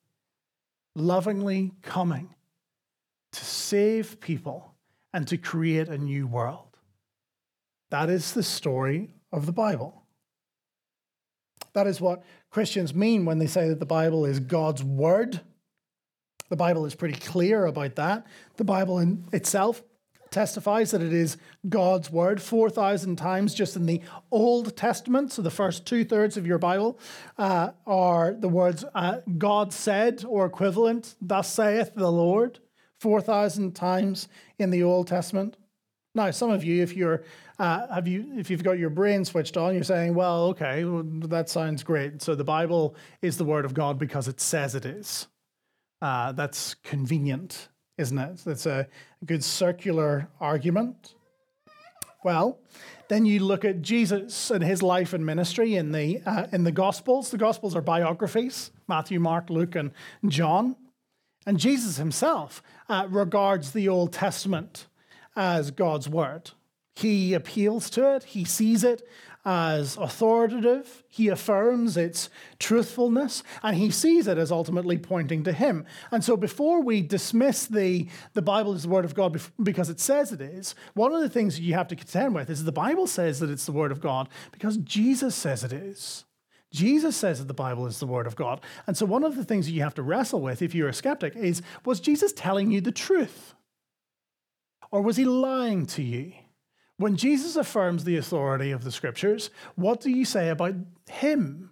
lovingly 0.96 1.74
coming 1.82 2.34
to 3.34 3.44
save 3.44 4.22
people 4.22 4.74
and 5.14 5.28
to 5.28 5.38
create 5.38 5.90
a 5.90 5.98
new 5.98 6.28
world. 6.28 6.78
That 7.90 8.10
is 8.10 8.32
the 8.32 8.42
story 8.42 9.10
of 9.34 9.46
the 9.46 9.52
Bible. 9.52 10.02
That 11.74 11.88
is 11.88 12.00
what 12.00 12.24
Christians 12.52 12.96
mean 12.96 13.26
when 13.26 13.38
they 13.38 13.48
say 13.48 13.68
that 13.68 13.82
the 13.82 13.86
Bible 13.86 14.26
is 14.26 14.40
God's 14.40 14.82
word 14.82 15.42
the 16.50 16.56
Bible 16.56 16.86
is 16.86 16.96
pretty 16.96 17.20
clear 17.20 17.66
about 17.66 17.96
that. 17.96 18.26
The 18.56 18.64
Bible 18.64 19.00
in 19.00 19.26
itself 19.32 19.84
testifies 20.30 20.92
that 20.92 21.02
it 21.02 21.14
is 21.14 21.38
God's 21.68 22.12
word 22.12 22.42
4,000 22.42 23.16
times 23.16 23.54
just 23.54 23.76
in 23.76 23.86
the 23.86 24.02
Old 24.32 24.76
Testament. 24.76 25.32
So 25.32 25.42
the 25.42 25.52
first 25.52 25.86
two 25.86 26.04
thirds 26.04 26.38
of 26.38 26.46
your 26.46 26.58
Bible 26.58 27.00
uh, 27.38 27.72
are 27.86 28.34
the 28.34 28.50
words 28.50 28.84
uh, 28.94 29.20
God 29.38 29.74
said 29.74 30.24
or 30.28 30.46
equivalent, 30.46 31.16
thus 31.22 31.52
saith 31.52 31.92
the 31.96 32.12
Lord, 32.12 32.60
4,000 33.00 33.76
times 33.76 34.28
in 34.60 34.70
the 34.70 34.84
Old 34.84 35.08
Testament. 35.08 35.58
Now, 36.16 36.32
some 36.32 36.50
of 36.50 36.64
you, 36.64 36.82
if 36.82 36.96
you're 36.96 37.24
uh, 37.60 37.88
have 37.94 38.08
you 38.08 38.34
if 38.38 38.50
you've 38.50 38.64
got 38.64 38.78
your 38.78 38.90
brain 38.90 39.26
switched 39.26 39.58
on, 39.58 39.74
you're 39.74 39.84
saying, 39.84 40.14
well, 40.14 40.48
okay, 40.48 40.84
well, 40.84 41.04
that 41.04 41.50
sounds 41.50 41.84
great. 41.84 42.22
So 42.22 42.36
the 42.36 42.44
Bible 42.44 42.96
is 43.22 43.38
the 43.38 43.44
word 43.44 43.66
of 43.66 43.74
God 43.74 43.98
because 44.00 44.28
it 44.28 44.40
says 44.40 44.76
it 44.76 44.86
is. 44.86 45.28
Uh, 46.02 46.32
that's 46.32 46.76
convenient, 46.76 47.70
isn't 47.98 48.18
it? 48.18 48.42
That's 48.46 48.66
a 48.66 48.88
good 49.26 49.44
circular 49.44 50.30
argument. 50.40 51.16
Well, 52.24 52.60
then 53.08 53.26
you 53.26 53.40
look 53.40 53.64
at 53.64 53.82
Jesus 53.82 54.52
and 54.52 54.64
his 54.64 54.84
life 54.84 55.14
and 55.14 55.26
ministry 55.26 55.76
in 55.76 55.92
the 55.92 56.22
uh, 56.26 56.48
in 56.52 56.64
the 56.64 56.72
Gospels. 56.72 57.32
The 57.32 57.38
Gospels 57.38 57.76
are 57.76 57.82
biographies: 57.82 58.72
Matthew, 58.88 59.20
Mark, 59.20 59.50
Luke, 59.50 59.76
and 59.76 59.92
John. 60.28 60.76
And 61.46 61.58
Jesus 61.58 61.96
himself 61.96 62.62
uh, 62.90 63.08
regards 63.10 63.72
the 63.72 63.88
Old 63.88 64.12
Testament 64.12 64.88
as 65.38 65.72
God's 65.72 66.10
word. 66.10 66.52
He 66.94 67.34
appeals 67.34 67.90
to 67.92 68.16
it, 68.16 68.24
he 68.24 68.44
sees 68.44 68.84
it 68.84 69.08
as 69.50 69.96
authoritative, 69.96 71.04
he 71.08 71.30
affirms 71.30 71.96
its 71.96 72.30
truthfulness, 72.60 73.44
and 73.64 73.78
he 73.78 73.90
sees 73.90 74.28
it 74.28 74.38
as 74.38 74.52
ultimately 74.52 74.98
pointing 74.98 75.46
to 75.46 75.54
him. 75.54 75.86
And 76.12 76.22
so 76.22 76.36
before 76.36 76.82
we 76.82 77.02
dismiss 77.02 77.66
the, 77.66 78.10
the 78.34 78.42
Bible 78.42 78.74
as 78.74 78.84
the 78.84 78.90
Word 78.90 79.06
of 79.06 79.16
God 79.16 79.42
because 79.64 79.90
it 79.90 80.02
says 80.02 80.34
it 80.34 80.42
is, 80.42 80.76
one 80.96 81.14
of 81.14 81.22
the 81.22 81.30
things 81.30 81.62
you 81.62 81.76
have 81.76 81.88
to 81.88 81.96
contend 81.96 82.36
with 82.36 82.50
is 82.50 82.66
the 82.66 82.74
Bible 82.74 83.08
says 83.08 83.40
that 83.40 83.50
it's 83.50 83.66
the 83.66 83.72
Word 83.72 83.94
of 83.94 84.02
God 84.02 84.28
because 84.52 84.76
Jesus 84.80 85.34
says 85.34 85.64
it 85.64 85.72
is. 85.72 86.26
Jesus 86.74 87.16
says 87.16 87.40
that 87.40 87.48
the 87.48 87.54
Bible 87.54 87.88
is 87.88 88.02
the 88.02 88.06
Word 88.06 88.28
of 88.28 88.36
God. 88.36 88.60
And 88.86 88.98
so 88.98 89.06
one 89.06 89.24
of 89.24 89.38
the 89.38 89.46
things 89.46 89.66
that 89.66 89.72
you 89.72 89.82
have 89.82 89.96
to 89.96 90.04
wrestle 90.04 90.42
with 90.42 90.62
if 90.62 90.76
you're 90.76 90.90
a 90.90 90.94
skeptic 90.94 91.38
is 91.38 91.62
was 91.86 92.02
Jesus 92.02 92.34
telling 92.34 92.70
you 92.70 92.82
the 92.82 92.92
truth? 92.92 93.54
Or 94.92 95.02
was 95.02 95.16
he 95.16 95.24
lying 95.24 95.86
to 95.86 96.04
you? 96.04 96.34
When 96.98 97.16
Jesus 97.16 97.56
affirms 97.56 98.04
the 98.04 98.18
authority 98.18 98.72
of 98.72 98.84
the 98.84 98.92
scriptures, 98.92 99.52
what 99.76 100.02
do 100.02 100.10
you 100.10 100.26
say 100.26 100.50
about 100.50 100.74
him? 101.08 101.72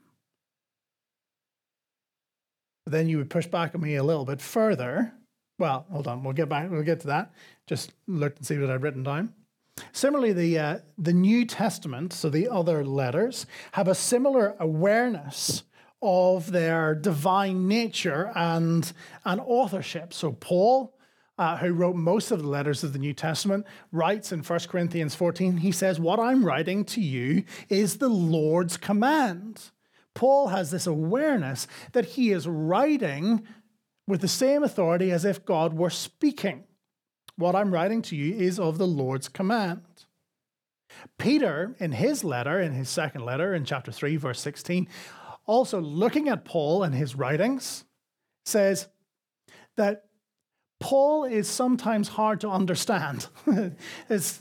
Then 2.85 3.09
you 3.09 3.17
would 3.17 3.31
push 3.31 3.47
back 3.47 3.73
on 3.73 3.81
me 3.81 3.95
a 3.95 4.03
little 4.03 4.25
bit 4.25 4.39
further. 4.39 5.13
Well, 5.57 5.87
hold 5.89 6.07
on, 6.07 6.23
we'll 6.23 6.33
get 6.33 6.49
back, 6.49 6.69
we'll 6.69 6.83
get 6.83 6.99
to 7.01 7.07
that. 7.07 7.33
Just 7.65 7.91
look 8.07 8.35
and 8.37 8.45
see 8.45 8.59
what 8.59 8.69
I've 8.69 8.83
written 8.83 9.03
down. 9.03 9.33
Similarly, 9.91 10.33
the, 10.33 10.59
uh, 10.59 10.79
the 10.97 11.13
New 11.13 11.45
Testament, 11.45 12.13
so 12.13 12.29
the 12.29 12.47
other 12.47 12.85
letters, 12.85 13.47
have 13.71 13.87
a 13.87 13.95
similar 13.95 14.55
awareness 14.59 15.63
of 16.01 16.51
their 16.51 16.93
divine 16.93 17.67
nature 17.67 18.31
and, 18.35 18.93
and 19.25 19.41
authorship. 19.41 20.13
So, 20.13 20.33
Paul 20.33 20.94
uh, 21.37 21.57
who 21.57 21.73
wrote 21.73 21.95
most 21.95 22.31
of 22.31 22.41
the 22.41 22.47
letters 22.47 22.83
of 22.83 22.93
the 22.93 22.99
New 22.99 23.13
Testament, 23.13 23.65
writes 23.91 24.31
in 24.31 24.41
1 24.41 24.59
Corinthians 24.69 25.15
14, 25.15 25.57
he 25.57 25.71
says, 25.71 25.99
What 25.99 26.19
I'm 26.19 26.45
writing 26.45 26.85
to 26.85 27.01
you 27.01 27.43
is 27.69 27.97
the 27.97 28.09
Lord's 28.09 28.77
command. 28.77 29.71
Paul 30.13 30.47
has 30.47 30.71
this 30.71 30.87
awareness 30.87 31.67
that 31.91 32.05
he 32.05 32.31
is 32.31 32.47
writing 32.47 33.45
with 34.07 34.21
the 34.21 34.27
same 34.27 34.63
authority 34.63 35.11
as 35.11 35.25
if 35.25 35.45
God 35.45 35.73
were 35.73 35.89
speaking. 35.89 36.63
What 37.37 37.55
I'm 37.55 37.73
writing 37.73 38.01
to 38.03 38.15
you 38.15 38.33
is 38.33 38.59
of 38.59 38.77
the 38.77 38.87
Lord's 38.87 39.27
command. 39.27 39.81
Peter, 41.17 41.75
in 41.79 41.91
his 41.91 42.23
letter, 42.23 42.61
in 42.61 42.71
his 42.71 42.89
second 42.89 43.25
letter, 43.25 43.53
in 43.53 43.65
chapter 43.65 43.91
3, 43.91 44.15
verse 44.15 44.39
16, 44.39 44.87
also 45.45 45.81
looking 45.81 46.29
at 46.29 46.45
Paul 46.45 46.83
and 46.83 46.95
his 46.95 47.15
writings, 47.15 47.83
says 48.45 48.87
that 49.75 50.04
Paul 50.79 51.23
is 51.23 51.47
sometimes 51.47 52.09
hard 52.09 52.41
to 52.41 52.49
understand. 52.49 53.27
it's 54.09 54.39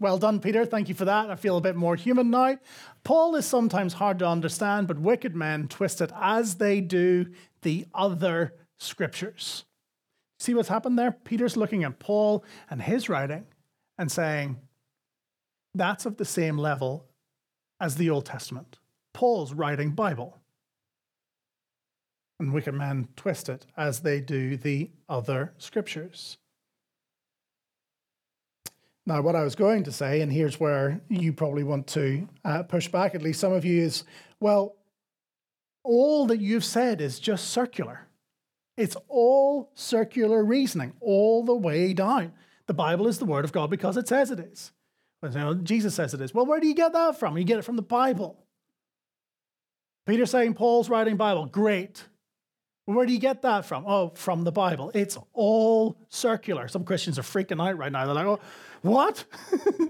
well 0.00 0.18
done, 0.18 0.40
Peter. 0.40 0.64
Thank 0.64 0.88
you 0.88 0.94
for 0.94 1.04
that. 1.04 1.30
I 1.30 1.36
feel 1.36 1.56
a 1.56 1.60
bit 1.60 1.76
more 1.76 1.94
human 1.94 2.30
now. 2.30 2.58
Paul 3.04 3.36
is 3.36 3.46
sometimes 3.46 3.94
hard 3.94 4.18
to 4.20 4.26
understand, 4.26 4.88
but 4.88 4.98
wicked 4.98 5.36
men 5.36 5.68
twist 5.68 6.00
it 6.00 6.10
as 6.18 6.56
they 6.56 6.80
do 6.80 7.26
the 7.62 7.86
other 7.94 8.54
scriptures. 8.78 9.64
See 10.38 10.54
what's 10.54 10.68
happened 10.68 10.98
there? 10.98 11.12
Peter's 11.12 11.56
looking 11.56 11.84
at 11.84 11.98
Paul 11.98 12.44
and 12.70 12.82
his 12.82 13.08
writing 13.08 13.46
and 13.98 14.10
saying, 14.10 14.58
that's 15.74 16.06
of 16.06 16.16
the 16.16 16.24
same 16.24 16.56
level 16.56 17.06
as 17.80 17.96
the 17.96 18.10
Old 18.10 18.26
Testament. 18.26 18.78
Paul's 19.12 19.52
writing 19.52 19.90
Bible 19.90 20.38
and 22.40 22.52
wicked 22.52 22.74
men 22.74 23.08
twist 23.16 23.48
it 23.48 23.66
as 23.76 24.00
they 24.00 24.20
do 24.20 24.56
the 24.56 24.90
other 25.08 25.52
scriptures. 25.58 26.38
Now, 29.06 29.20
what 29.20 29.36
I 29.36 29.44
was 29.44 29.54
going 29.54 29.84
to 29.84 29.92
say, 29.92 30.22
and 30.22 30.32
here's 30.32 30.58
where 30.58 31.00
you 31.08 31.32
probably 31.32 31.62
want 31.62 31.86
to 31.88 32.26
uh, 32.44 32.62
push 32.62 32.88
back, 32.88 33.14
at 33.14 33.22
least 33.22 33.40
some 33.40 33.52
of 33.52 33.64
you, 33.64 33.82
is 33.82 34.04
well, 34.40 34.76
all 35.82 36.26
that 36.26 36.40
you've 36.40 36.64
said 36.64 37.00
is 37.00 37.20
just 37.20 37.50
circular. 37.50 38.06
It's 38.76 38.96
all 39.08 39.70
circular 39.74 40.42
reasoning, 40.42 40.94
all 41.00 41.44
the 41.44 41.54
way 41.54 41.92
down. 41.92 42.32
The 42.66 42.74
Bible 42.74 43.06
is 43.06 43.18
the 43.18 43.26
Word 43.26 43.44
of 43.44 43.52
God 43.52 43.70
because 43.70 43.96
it 43.96 44.08
says 44.08 44.30
it 44.30 44.40
is. 44.40 44.72
Jesus 45.62 45.94
says 45.94 46.12
it 46.14 46.20
is. 46.20 46.34
Well, 46.34 46.46
where 46.46 46.60
do 46.60 46.66
you 46.66 46.74
get 46.74 46.92
that 46.92 47.18
from? 47.18 47.38
You 47.38 47.44
get 47.44 47.58
it 47.58 47.64
from 47.64 47.76
the 47.76 47.82
Bible. 47.82 48.44
Peter 50.06 50.26
saying 50.26 50.54
Paul's 50.54 50.90
writing 50.90 51.16
Bible. 51.16 51.46
Great. 51.46 52.04
Where 52.86 53.06
do 53.06 53.12
you 53.12 53.18
get 53.18 53.42
that 53.42 53.64
from? 53.64 53.84
Oh, 53.86 54.10
from 54.14 54.44
the 54.44 54.52
Bible. 54.52 54.90
It's 54.94 55.16
all 55.32 55.96
circular. 56.08 56.68
Some 56.68 56.84
Christians 56.84 57.18
are 57.18 57.22
freaking 57.22 57.66
out 57.66 57.78
right 57.78 57.90
now. 57.90 58.04
They're 58.04 58.14
like, 58.14 58.26
oh, 58.26 58.40
what? 58.82 59.24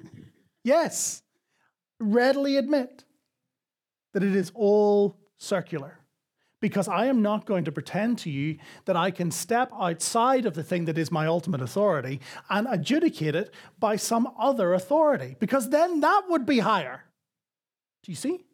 yes. 0.64 1.22
Readily 1.98 2.56
admit 2.56 3.04
that 4.12 4.22
it 4.22 4.36
is 4.36 4.52
all 4.54 5.16
circular. 5.38 5.98
Because 6.60 6.88
I 6.88 7.06
am 7.06 7.20
not 7.20 7.44
going 7.44 7.64
to 7.64 7.72
pretend 7.72 8.18
to 8.20 8.30
you 8.30 8.58
that 8.86 8.96
I 8.96 9.10
can 9.10 9.30
step 9.30 9.70
outside 9.78 10.46
of 10.46 10.54
the 10.54 10.62
thing 10.62 10.86
that 10.86 10.96
is 10.96 11.10
my 11.10 11.26
ultimate 11.26 11.60
authority 11.60 12.20
and 12.48 12.66
adjudicate 12.70 13.34
it 13.34 13.52
by 13.78 13.96
some 13.96 14.32
other 14.38 14.72
authority, 14.72 15.36
because 15.38 15.68
then 15.68 16.00
that 16.00 16.22
would 16.28 16.46
be 16.46 16.60
higher. 16.60 17.04
Do 18.02 18.12
you 18.12 18.16
see? 18.16 18.46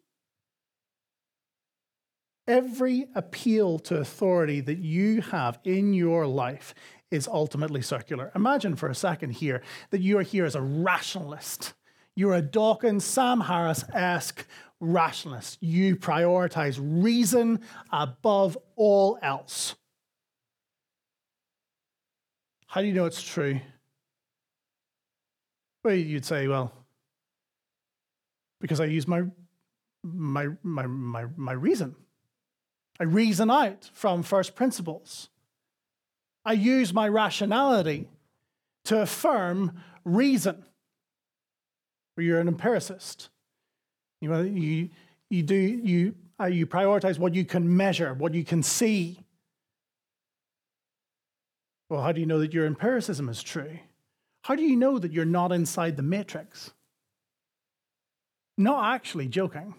Every 2.47 3.07
appeal 3.15 3.79
to 3.79 3.97
authority 3.97 4.61
that 4.61 4.79
you 4.79 5.21
have 5.21 5.59
in 5.63 5.93
your 5.93 6.25
life 6.25 6.73
is 7.11 7.27
ultimately 7.27 7.81
circular. 7.81 8.31
Imagine 8.35 8.75
for 8.75 8.89
a 8.89 8.95
second 8.95 9.31
here 9.31 9.61
that 9.91 10.01
you 10.01 10.17
are 10.17 10.23
here 10.23 10.45
as 10.45 10.55
a 10.55 10.61
rationalist. 10.61 11.73
You're 12.15 12.33
a 12.33 12.41
Dawkins, 12.41 13.05
Sam 13.05 13.41
Harris 13.41 13.83
esque 13.93 14.45
rationalist. 14.79 15.61
You 15.61 15.95
prioritize 15.95 16.79
reason 16.81 17.61
above 17.91 18.57
all 18.75 19.19
else. 19.21 19.75
How 22.65 22.81
do 22.81 22.87
you 22.87 22.93
know 22.93 23.05
it's 23.05 23.21
true? 23.21 23.59
Well, 25.83 25.95
you'd 25.95 26.25
say, 26.25 26.47
well, 26.47 26.71
because 28.61 28.79
I 28.79 28.85
use 28.85 29.07
my 29.07 29.23
my 30.03 30.47
my 30.63 30.87
my, 30.87 31.25
my 31.35 31.51
reason. 31.51 31.95
I 33.01 33.05
reason 33.05 33.49
out 33.49 33.89
from 33.93 34.21
first 34.21 34.53
principles. 34.53 35.29
I 36.45 36.53
use 36.53 36.93
my 36.93 37.07
rationality 37.07 38.07
to 38.85 39.01
affirm 39.01 39.81
reason. 40.05 40.63
Or 42.15 42.21
you're 42.21 42.39
an 42.39 42.47
empiricist. 42.47 43.29
You, 44.21 44.39
you, 44.43 44.89
you, 45.31 45.41
do, 45.41 45.55
you, 45.55 46.13
uh, 46.39 46.45
you 46.45 46.67
prioritize 46.67 47.17
what 47.17 47.33
you 47.33 47.43
can 47.43 47.75
measure, 47.75 48.13
what 48.13 48.35
you 48.35 48.43
can 48.43 48.61
see. 48.61 49.17
Well, 51.89 52.03
how 52.03 52.11
do 52.11 52.19
you 52.19 52.27
know 52.27 52.37
that 52.37 52.53
your 52.53 52.67
empiricism 52.67 53.29
is 53.29 53.41
true? 53.41 53.79
How 54.43 54.53
do 54.53 54.61
you 54.61 54.75
know 54.75 54.99
that 54.99 55.11
you're 55.11 55.25
not 55.25 55.51
inside 55.51 55.97
the 55.97 56.03
matrix? 56.03 56.69
Not 58.59 58.93
actually 58.93 59.27
joking. 59.27 59.73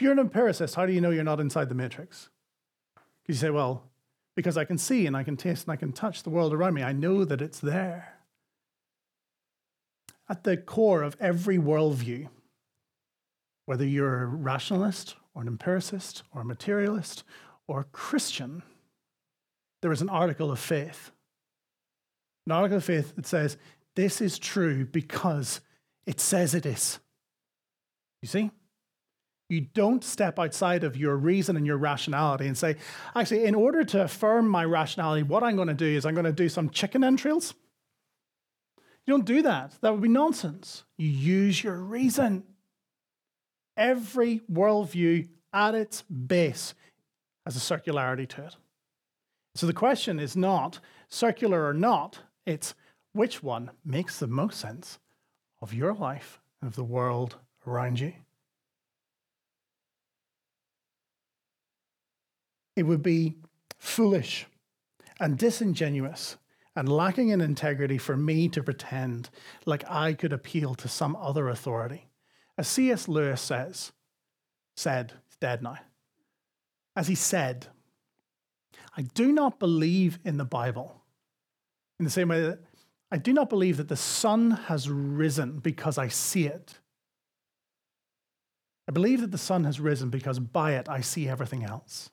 If 0.00 0.04
you're 0.04 0.12
an 0.12 0.18
empiricist, 0.18 0.76
how 0.76 0.86
do 0.86 0.94
you 0.94 1.00
know 1.02 1.10
you're 1.10 1.22
not 1.22 1.40
inside 1.40 1.68
the 1.68 1.74
matrix? 1.74 2.30
Because 2.94 3.36
you 3.36 3.46
say, 3.48 3.50
well, 3.50 3.82
because 4.34 4.56
I 4.56 4.64
can 4.64 4.78
see 4.78 5.06
and 5.06 5.14
I 5.14 5.22
can 5.22 5.36
taste 5.36 5.66
and 5.66 5.74
I 5.74 5.76
can 5.76 5.92
touch 5.92 6.22
the 6.22 6.30
world 6.30 6.54
around 6.54 6.72
me, 6.72 6.82
I 6.82 6.92
know 6.92 7.22
that 7.26 7.42
it's 7.42 7.60
there. 7.60 8.14
At 10.26 10.44
the 10.44 10.56
core 10.56 11.02
of 11.02 11.18
every 11.20 11.58
worldview, 11.58 12.30
whether 13.66 13.84
you're 13.84 14.22
a 14.22 14.26
rationalist 14.26 15.16
or 15.34 15.42
an 15.42 15.48
empiricist 15.48 16.22
or 16.34 16.40
a 16.40 16.46
materialist 16.46 17.22
or 17.68 17.80
a 17.80 17.84
Christian, 17.84 18.62
there 19.82 19.92
is 19.92 20.00
an 20.00 20.08
article 20.08 20.50
of 20.50 20.58
faith. 20.58 21.10
An 22.46 22.52
article 22.52 22.78
of 22.78 22.84
faith 22.84 23.16
that 23.16 23.26
says, 23.26 23.58
this 23.96 24.22
is 24.22 24.38
true 24.38 24.86
because 24.86 25.60
it 26.06 26.20
says 26.20 26.54
it 26.54 26.64
is. 26.64 27.00
You 28.22 28.28
see? 28.28 28.50
You 29.50 29.62
don't 29.62 30.04
step 30.04 30.38
outside 30.38 30.84
of 30.84 30.96
your 30.96 31.16
reason 31.16 31.56
and 31.56 31.66
your 31.66 31.76
rationality 31.76 32.46
and 32.46 32.56
say, 32.56 32.76
actually, 33.16 33.44
in 33.46 33.56
order 33.56 33.82
to 33.82 34.04
affirm 34.04 34.48
my 34.48 34.64
rationality, 34.64 35.24
what 35.24 35.42
I'm 35.42 35.56
going 35.56 35.66
to 35.66 35.74
do 35.74 35.86
is 35.86 36.06
I'm 36.06 36.14
going 36.14 36.24
to 36.24 36.32
do 36.32 36.48
some 36.48 36.70
chicken 36.70 37.02
entrails. 37.02 37.52
You 39.04 39.14
don't 39.14 39.26
do 39.26 39.42
that. 39.42 39.74
That 39.80 39.92
would 39.92 40.02
be 40.02 40.08
nonsense. 40.08 40.84
You 40.96 41.08
use 41.08 41.64
your 41.64 41.74
reason. 41.74 42.44
Every 43.76 44.40
worldview 44.50 45.28
at 45.52 45.74
its 45.74 46.02
base 46.02 46.74
has 47.44 47.56
a 47.56 47.58
circularity 47.58 48.28
to 48.28 48.44
it. 48.44 48.56
So 49.56 49.66
the 49.66 49.72
question 49.72 50.20
is 50.20 50.36
not 50.36 50.78
circular 51.08 51.66
or 51.66 51.74
not, 51.74 52.20
it's 52.46 52.74
which 53.14 53.42
one 53.42 53.72
makes 53.84 54.20
the 54.20 54.28
most 54.28 54.60
sense 54.60 55.00
of 55.60 55.74
your 55.74 55.92
life 55.92 56.40
and 56.60 56.68
of 56.68 56.76
the 56.76 56.84
world 56.84 57.36
around 57.66 57.98
you. 57.98 58.12
It 62.76 62.84
would 62.84 63.02
be 63.02 63.36
foolish 63.78 64.46
and 65.18 65.38
disingenuous 65.38 66.36
and 66.76 66.88
lacking 66.88 67.28
in 67.28 67.40
integrity 67.40 67.98
for 67.98 68.16
me 68.16 68.48
to 68.48 68.62
pretend 68.62 69.30
like 69.66 69.84
I 69.90 70.14
could 70.14 70.32
appeal 70.32 70.74
to 70.76 70.88
some 70.88 71.16
other 71.16 71.48
authority. 71.48 72.06
As 72.56 72.68
C.S. 72.68 73.08
Lewis 73.08 73.40
says, 73.40 73.92
said, 74.76 75.12
he's 75.26 75.36
dead 75.36 75.62
now, 75.62 75.78
as 76.96 77.08
he 77.08 77.14
said, 77.14 77.66
I 78.96 79.02
do 79.02 79.32
not 79.32 79.58
believe 79.58 80.18
in 80.24 80.36
the 80.36 80.44
Bible 80.44 81.00
in 81.98 82.04
the 82.04 82.10
same 82.10 82.28
way 82.28 82.40
that 82.42 82.60
I 83.12 83.18
do 83.18 83.32
not 83.32 83.50
believe 83.50 83.76
that 83.76 83.88
the 83.88 83.96
sun 83.96 84.52
has 84.52 84.88
risen 84.88 85.58
because 85.58 85.98
I 85.98 86.08
see 86.08 86.46
it. 86.46 86.78
I 88.88 88.92
believe 88.92 89.20
that 89.20 89.32
the 89.32 89.38
sun 89.38 89.64
has 89.64 89.80
risen 89.80 90.10
because 90.10 90.38
by 90.38 90.74
it 90.74 90.88
I 90.88 91.00
see 91.00 91.28
everything 91.28 91.64
else. 91.64 92.10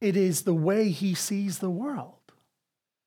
It 0.00 0.16
is 0.16 0.42
the 0.42 0.54
way 0.54 0.88
he 0.90 1.14
sees 1.14 1.58
the 1.58 1.70
world. 1.70 2.14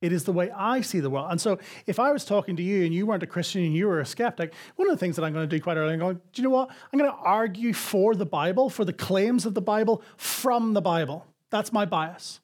It 0.04 0.12
is 0.12 0.26
the 0.26 0.34
way 0.34 0.52
I 0.52 0.82
see 0.82 1.00
the 1.00 1.10
world. 1.10 1.28
And 1.32 1.40
so, 1.40 1.60
if 1.88 1.98
I 1.98 2.12
was 2.12 2.26
talking 2.26 2.58
to 2.58 2.62
you 2.62 2.84
and 2.84 2.94
you 2.94 3.06
weren't 3.06 3.24
a 3.24 3.28
Christian 3.28 3.64
and 3.64 3.74
you 3.74 3.88
were 3.88 4.02
a 4.02 4.06
skeptic, 4.06 4.54
one 4.76 4.90
of 4.90 4.94
the 4.94 5.00
things 5.00 5.16
that 5.16 5.24
I'm 5.24 5.32
going 5.32 5.48
to 5.48 5.56
do 5.56 5.64
quite 5.64 5.78
early, 5.78 5.94
I'm 5.94 6.00
going, 6.00 6.16
do 6.34 6.42
you 6.42 6.44
know 6.44 6.54
what? 6.54 6.70
I'm 6.92 7.00
going 7.00 7.10
to 7.10 7.18
argue 7.18 7.72
for 7.72 8.14
the 8.14 8.26
Bible, 8.26 8.70
for 8.70 8.84
the 8.84 8.92
claims 8.92 9.46
of 9.46 9.54
the 9.54 9.62
Bible 9.62 10.04
from 10.18 10.74
the 10.74 10.82
Bible. 10.82 11.26
That's 11.52 11.72
my 11.72 11.86
bias. 11.86 12.42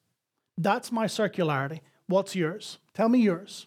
That's 0.56 0.90
my 0.90 1.04
circularity. 1.04 1.80
What's 2.06 2.34
yours? 2.34 2.78
Tell 2.94 3.10
me 3.10 3.20
yours. 3.20 3.66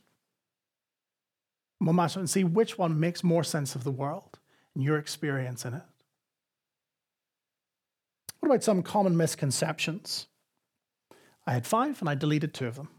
We'll 1.79 1.93
match 1.93 2.15
and 2.15 2.29
see 2.29 2.43
which 2.43 2.79
one 2.79 2.99
makes 2.99 3.23
more 3.23 3.43
sense 3.43 3.75
of 3.75 3.83
the 3.83 3.91
world 3.91 4.39
and 4.73 4.83
your 4.83 4.97
experience 4.97 5.65
in 5.65 5.75
it. 5.75 5.83
What 8.39 8.49
about 8.49 8.63
some 8.63 8.81
common 8.81 9.15
misconceptions? 9.15 10.27
I 11.45 11.53
had 11.53 11.67
five 11.67 11.99
and 11.99 12.09
I 12.09 12.15
deleted 12.15 12.53
two 12.53 12.67
of 12.67 12.75
them. 12.75 12.89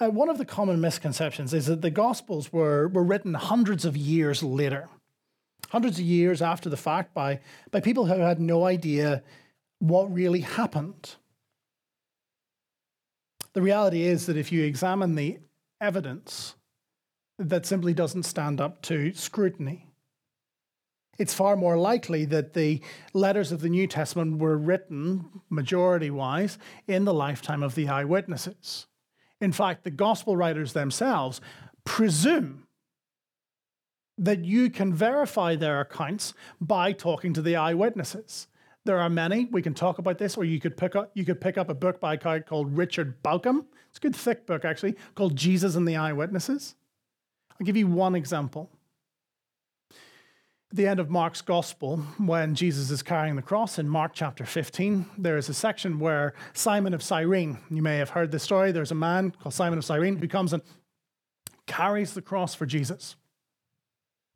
uh, 0.00 0.10
one 0.10 0.28
of 0.28 0.38
the 0.38 0.44
common 0.44 0.80
misconceptions 0.80 1.54
is 1.54 1.66
that 1.66 1.80
the 1.82 1.90
Gospels 1.90 2.52
were, 2.52 2.88
were 2.88 3.02
written 3.02 3.34
hundreds 3.34 3.84
of 3.84 3.96
years 3.96 4.42
later, 4.42 4.88
hundreds 5.70 5.98
of 5.98 6.04
years 6.04 6.42
after 6.42 6.68
the 6.68 6.76
fact 6.76 7.14
by, 7.14 7.40
by 7.70 7.80
people 7.80 8.06
who 8.06 8.20
had 8.20 8.40
no 8.40 8.64
idea 8.64 9.22
what 9.78 10.12
really 10.12 10.40
happened. 10.40 11.14
The 13.54 13.62
reality 13.62 14.02
is 14.02 14.26
that 14.26 14.36
if 14.36 14.52
you 14.52 14.64
examine 14.64 15.14
the 15.14 15.38
evidence, 15.80 16.54
that 17.38 17.64
simply 17.66 17.94
doesn't 17.94 18.24
stand 18.24 18.60
up 18.60 18.82
to 18.82 19.12
scrutiny. 19.14 19.86
It's 21.18 21.34
far 21.34 21.56
more 21.56 21.78
likely 21.78 22.24
that 22.26 22.52
the 22.52 22.80
letters 23.12 23.52
of 23.52 23.60
the 23.60 23.68
New 23.68 23.86
Testament 23.86 24.38
were 24.38 24.56
written, 24.56 25.42
majority 25.48 26.10
wise, 26.10 26.58
in 26.86 27.04
the 27.04 27.14
lifetime 27.14 27.62
of 27.62 27.74
the 27.74 27.88
eyewitnesses. 27.88 28.86
In 29.40 29.52
fact, 29.52 29.84
the 29.84 29.90
gospel 29.90 30.36
writers 30.36 30.72
themselves 30.72 31.40
presume 31.84 32.66
that 34.18 34.44
you 34.44 34.70
can 34.70 34.94
verify 34.94 35.56
their 35.56 35.80
accounts 35.80 36.32
by 36.60 36.92
talking 36.92 37.32
to 37.34 37.42
the 37.42 37.56
eyewitnesses. 37.56 38.48
There 38.84 38.98
are 38.98 39.10
many. 39.10 39.46
We 39.46 39.62
can 39.62 39.74
talk 39.74 39.98
about 39.98 40.18
this, 40.18 40.36
or 40.36 40.44
you 40.44 40.60
could 40.60 40.76
pick 40.76 40.94
up 40.96 41.10
you 41.14 41.24
could 41.24 41.40
pick 41.40 41.58
up 41.58 41.68
a 41.68 41.74
book 41.74 42.00
by 42.00 42.14
a 42.14 42.16
guy 42.16 42.40
called 42.40 42.76
Richard 42.76 43.22
Bauckham. 43.22 43.66
It's 43.88 43.98
a 43.98 44.00
good 44.00 44.16
thick 44.16 44.46
book 44.46 44.64
actually, 44.64 44.96
called 45.14 45.36
Jesus 45.36 45.74
and 45.74 45.86
the 45.86 45.96
Eyewitnesses. 45.96 46.76
I'll 47.58 47.64
give 47.64 47.76
you 47.76 47.86
one 47.86 48.14
example. 48.14 48.70
The 50.72 50.88
end 50.88 50.98
of 50.98 51.08
Mark's 51.08 51.42
gospel, 51.42 51.98
when 52.18 52.56
Jesus 52.56 52.90
is 52.90 53.00
carrying 53.00 53.36
the 53.36 53.42
cross 53.42 53.78
in 53.78 53.88
Mark 53.88 54.12
chapter 54.14 54.44
15, 54.44 55.06
there 55.16 55.36
is 55.36 55.48
a 55.48 55.54
section 55.54 56.00
where 56.00 56.34
Simon 56.54 56.92
of 56.92 57.04
Cyrene, 57.04 57.58
you 57.70 57.82
may 57.82 57.98
have 57.98 58.10
heard 58.10 58.32
this 58.32 58.42
story, 58.42 58.72
there's 58.72 58.90
a 58.90 58.96
man 58.96 59.30
called 59.30 59.54
Simon 59.54 59.78
of 59.78 59.84
Cyrene 59.84 60.16
who 60.16 60.26
comes 60.26 60.52
and 60.52 60.62
carries 61.68 62.14
the 62.14 62.20
cross 62.20 62.54
for 62.54 62.66
Jesus. 62.66 63.14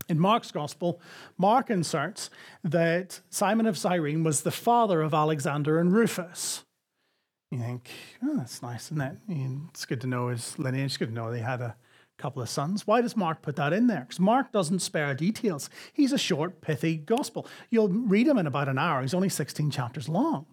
In 0.09 0.21
Mark's 0.21 0.53
gospel, 0.53 1.01
Mark 1.37 1.69
inserts 1.69 2.31
that 2.63 3.21
Simon 3.29 3.67
of 3.67 3.77
Cyrene 3.77 4.23
was 4.23 4.43
the 4.43 4.51
father 4.53 5.03
of 5.03 5.13
Alexander 5.13 5.81
and 5.81 5.93
Rufus. 5.93 6.65
You 7.51 7.59
think, 7.59 7.91
oh, 8.23 8.37
that's 8.37 8.63
nice, 8.63 8.87
isn't 8.87 9.01
it? 9.01 9.17
It's 9.71 9.85
good 9.85 10.01
to 10.03 10.07
know 10.07 10.29
his 10.29 10.57
lineage. 10.61 10.87
It's 10.87 10.97
good 10.97 11.09
to 11.09 11.15
know 11.15 11.33
they 11.33 11.41
had 11.41 11.61
a 11.61 11.75
couple 12.21 12.43
of 12.43 12.49
sons. 12.49 12.87
Why 12.87 13.01
does 13.01 13.17
Mark 13.17 13.43
put 13.43 13.57
that 13.57 13.73
in 13.73 13.87
there? 13.87 14.01
Because 14.01 14.21
Mark 14.21 14.53
doesn't 14.53 14.81
spare 14.81 15.15
details. 15.15 15.71
He's 15.93 16.13
a 16.13 16.19
short, 16.19 16.61
pithy 16.61 16.97
gospel. 16.97 17.47
You'll 17.71 17.89
read 17.89 18.29
him 18.29 18.39
in 18.39 18.47
about 18.47 18.69
an 18.69 18.79
hour. 18.79 19.03
He's 19.03 19.15
only 19.15 19.29
16 19.29 19.71
chapters 19.71 20.09
long. 20.09 20.47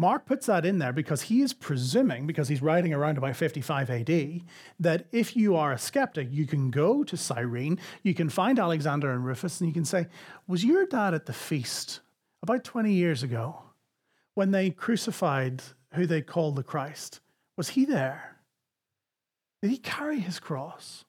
Mark 0.00 0.24
puts 0.24 0.46
that 0.46 0.64
in 0.64 0.78
there 0.78 0.94
because 0.94 1.20
he 1.20 1.42
is 1.42 1.52
presuming, 1.52 2.26
because 2.26 2.48
he's 2.48 2.62
writing 2.62 2.94
around 2.94 3.18
about 3.18 3.36
55 3.36 3.90
AD, 3.90 4.40
that 4.78 5.04
if 5.12 5.36
you 5.36 5.56
are 5.56 5.72
a 5.72 5.78
skeptic, 5.78 6.28
you 6.30 6.46
can 6.46 6.70
go 6.70 7.04
to 7.04 7.18
Cyrene, 7.18 7.78
you 8.02 8.14
can 8.14 8.30
find 8.30 8.58
Alexander 8.58 9.12
and 9.12 9.26
Rufus, 9.26 9.60
and 9.60 9.68
you 9.68 9.74
can 9.74 9.84
say, 9.84 10.06
Was 10.48 10.64
your 10.64 10.86
dad 10.86 11.12
at 11.12 11.26
the 11.26 11.34
feast 11.34 12.00
about 12.42 12.64
20 12.64 12.90
years 12.94 13.22
ago 13.22 13.62
when 14.34 14.52
they 14.52 14.70
crucified 14.70 15.62
who 15.92 16.06
they 16.06 16.22
called 16.22 16.56
the 16.56 16.62
Christ? 16.62 17.20
Was 17.58 17.68
he 17.68 17.84
there? 17.84 18.38
Did 19.62 19.70
he 19.70 19.78
carry 19.78 20.20
his 20.20 20.40
cross? 20.40 21.04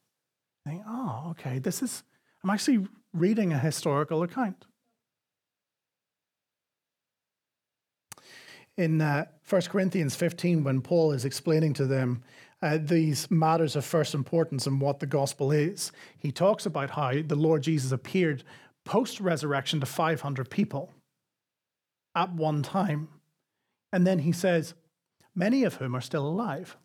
I 0.65 0.71
think, 0.71 0.83
oh, 0.87 1.27
okay, 1.31 1.59
this 1.59 1.81
is, 1.81 2.03
I'm 2.43 2.49
actually 2.49 2.87
reading 3.13 3.53
a 3.53 3.59
historical 3.59 4.23
account. 4.23 4.65
in 8.77 9.01
uh, 9.01 9.25
1 9.47 9.61
Corinthians 9.63 10.15
15, 10.15 10.63
when 10.63 10.81
Paul 10.81 11.11
is 11.11 11.25
explaining 11.25 11.73
to 11.73 11.85
them 11.85 12.23
uh, 12.61 12.77
these 12.81 13.29
matters 13.29 13.75
of 13.75 13.85
first 13.85 14.13
importance 14.13 14.67
and 14.67 14.79
what 14.79 14.99
the 14.99 15.05
gospel 15.05 15.51
is, 15.51 15.91
he 16.17 16.31
talks 16.31 16.65
about 16.65 16.91
how 16.91 17.13
the 17.25 17.35
Lord 17.35 17.63
Jesus 17.63 17.91
appeared 17.91 18.43
post 18.85 19.19
resurrection 19.19 19.79
to 19.79 19.85
500 19.85 20.49
people 20.49 20.91
at 22.15 22.31
one 22.33 22.63
time. 22.63 23.09
And 23.91 24.05
then 24.07 24.19
he 24.19 24.31
says, 24.31 24.73
many 25.35 25.63
of 25.63 25.75
whom 25.75 25.95
are 25.95 26.01
still 26.01 26.25
alive, 26.25 26.77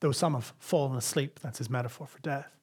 though 0.00 0.12
some 0.12 0.34
have 0.34 0.52
fallen 0.58 0.96
asleep. 0.96 1.40
That's 1.40 1.58
his 1.58 1.70
metaphor 1.70 2.06
for 2.06 2.18
death. 2.20 2.56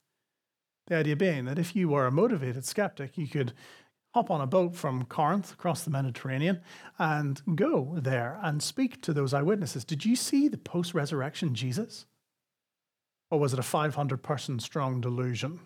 The 0.87 0.95
idea 0.95 1.15
being 1.15 1.45
that 1.45 1.59
if 1.59 1.75
you 1.75 1.89
were 1.89 2.07
a 2.07 2.11
motivated 2.11 2.65
skeptic, 2.65 3.17
you 3.17 3.27
could 3.27 3.53
hop 4.13 4.31
on 4.31 4.41
a 4.41 4.47
boat 4.47 4.75
from 4.75 5.05
Corinth 5.05 5.51
across 5.51 5.83
the 5.83 5.91
Mediterranean 5.91 6.61
and 6.97 7.41
go 7.55 7.95
there 7.97 8.39
and 8.41 8.63
speak 8.63 9.01
to 9.01 9.13
those 9.13 9.33
eyewitnesses. 9.33 9.83
Did 9.83 10.05
you 10.05 10.15
see 10.15 10.47
the 10.47 10.57
post 10.57 10.93
resurrection 10.93 11.53
Jesus? 11.53 12.05
Or 13.29 13.39
was 13.39 13.53
it 13.53 13.59
a 13.59 13.63
500 13.63 14.23
person 14.23 14.59
strong 14.59 15.01
delusion 15.01 15.59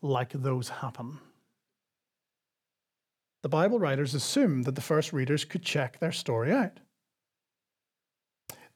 like 0.00 0.32
those 0.32 0.68
happen? 0.70 1.18
The 3.42 3.48
Bible 3.48 3.78
writers 3.78 4.14
assumed 4.14 4.64
that 4.64 4.74
the 4.74 4.80
first 4.80 5.12
readers 5.12 5.44
could 5.44 5.62
check 5.62 5.98
their 5.98 6.12
story 6.12 6.52
out. 6.52 6.80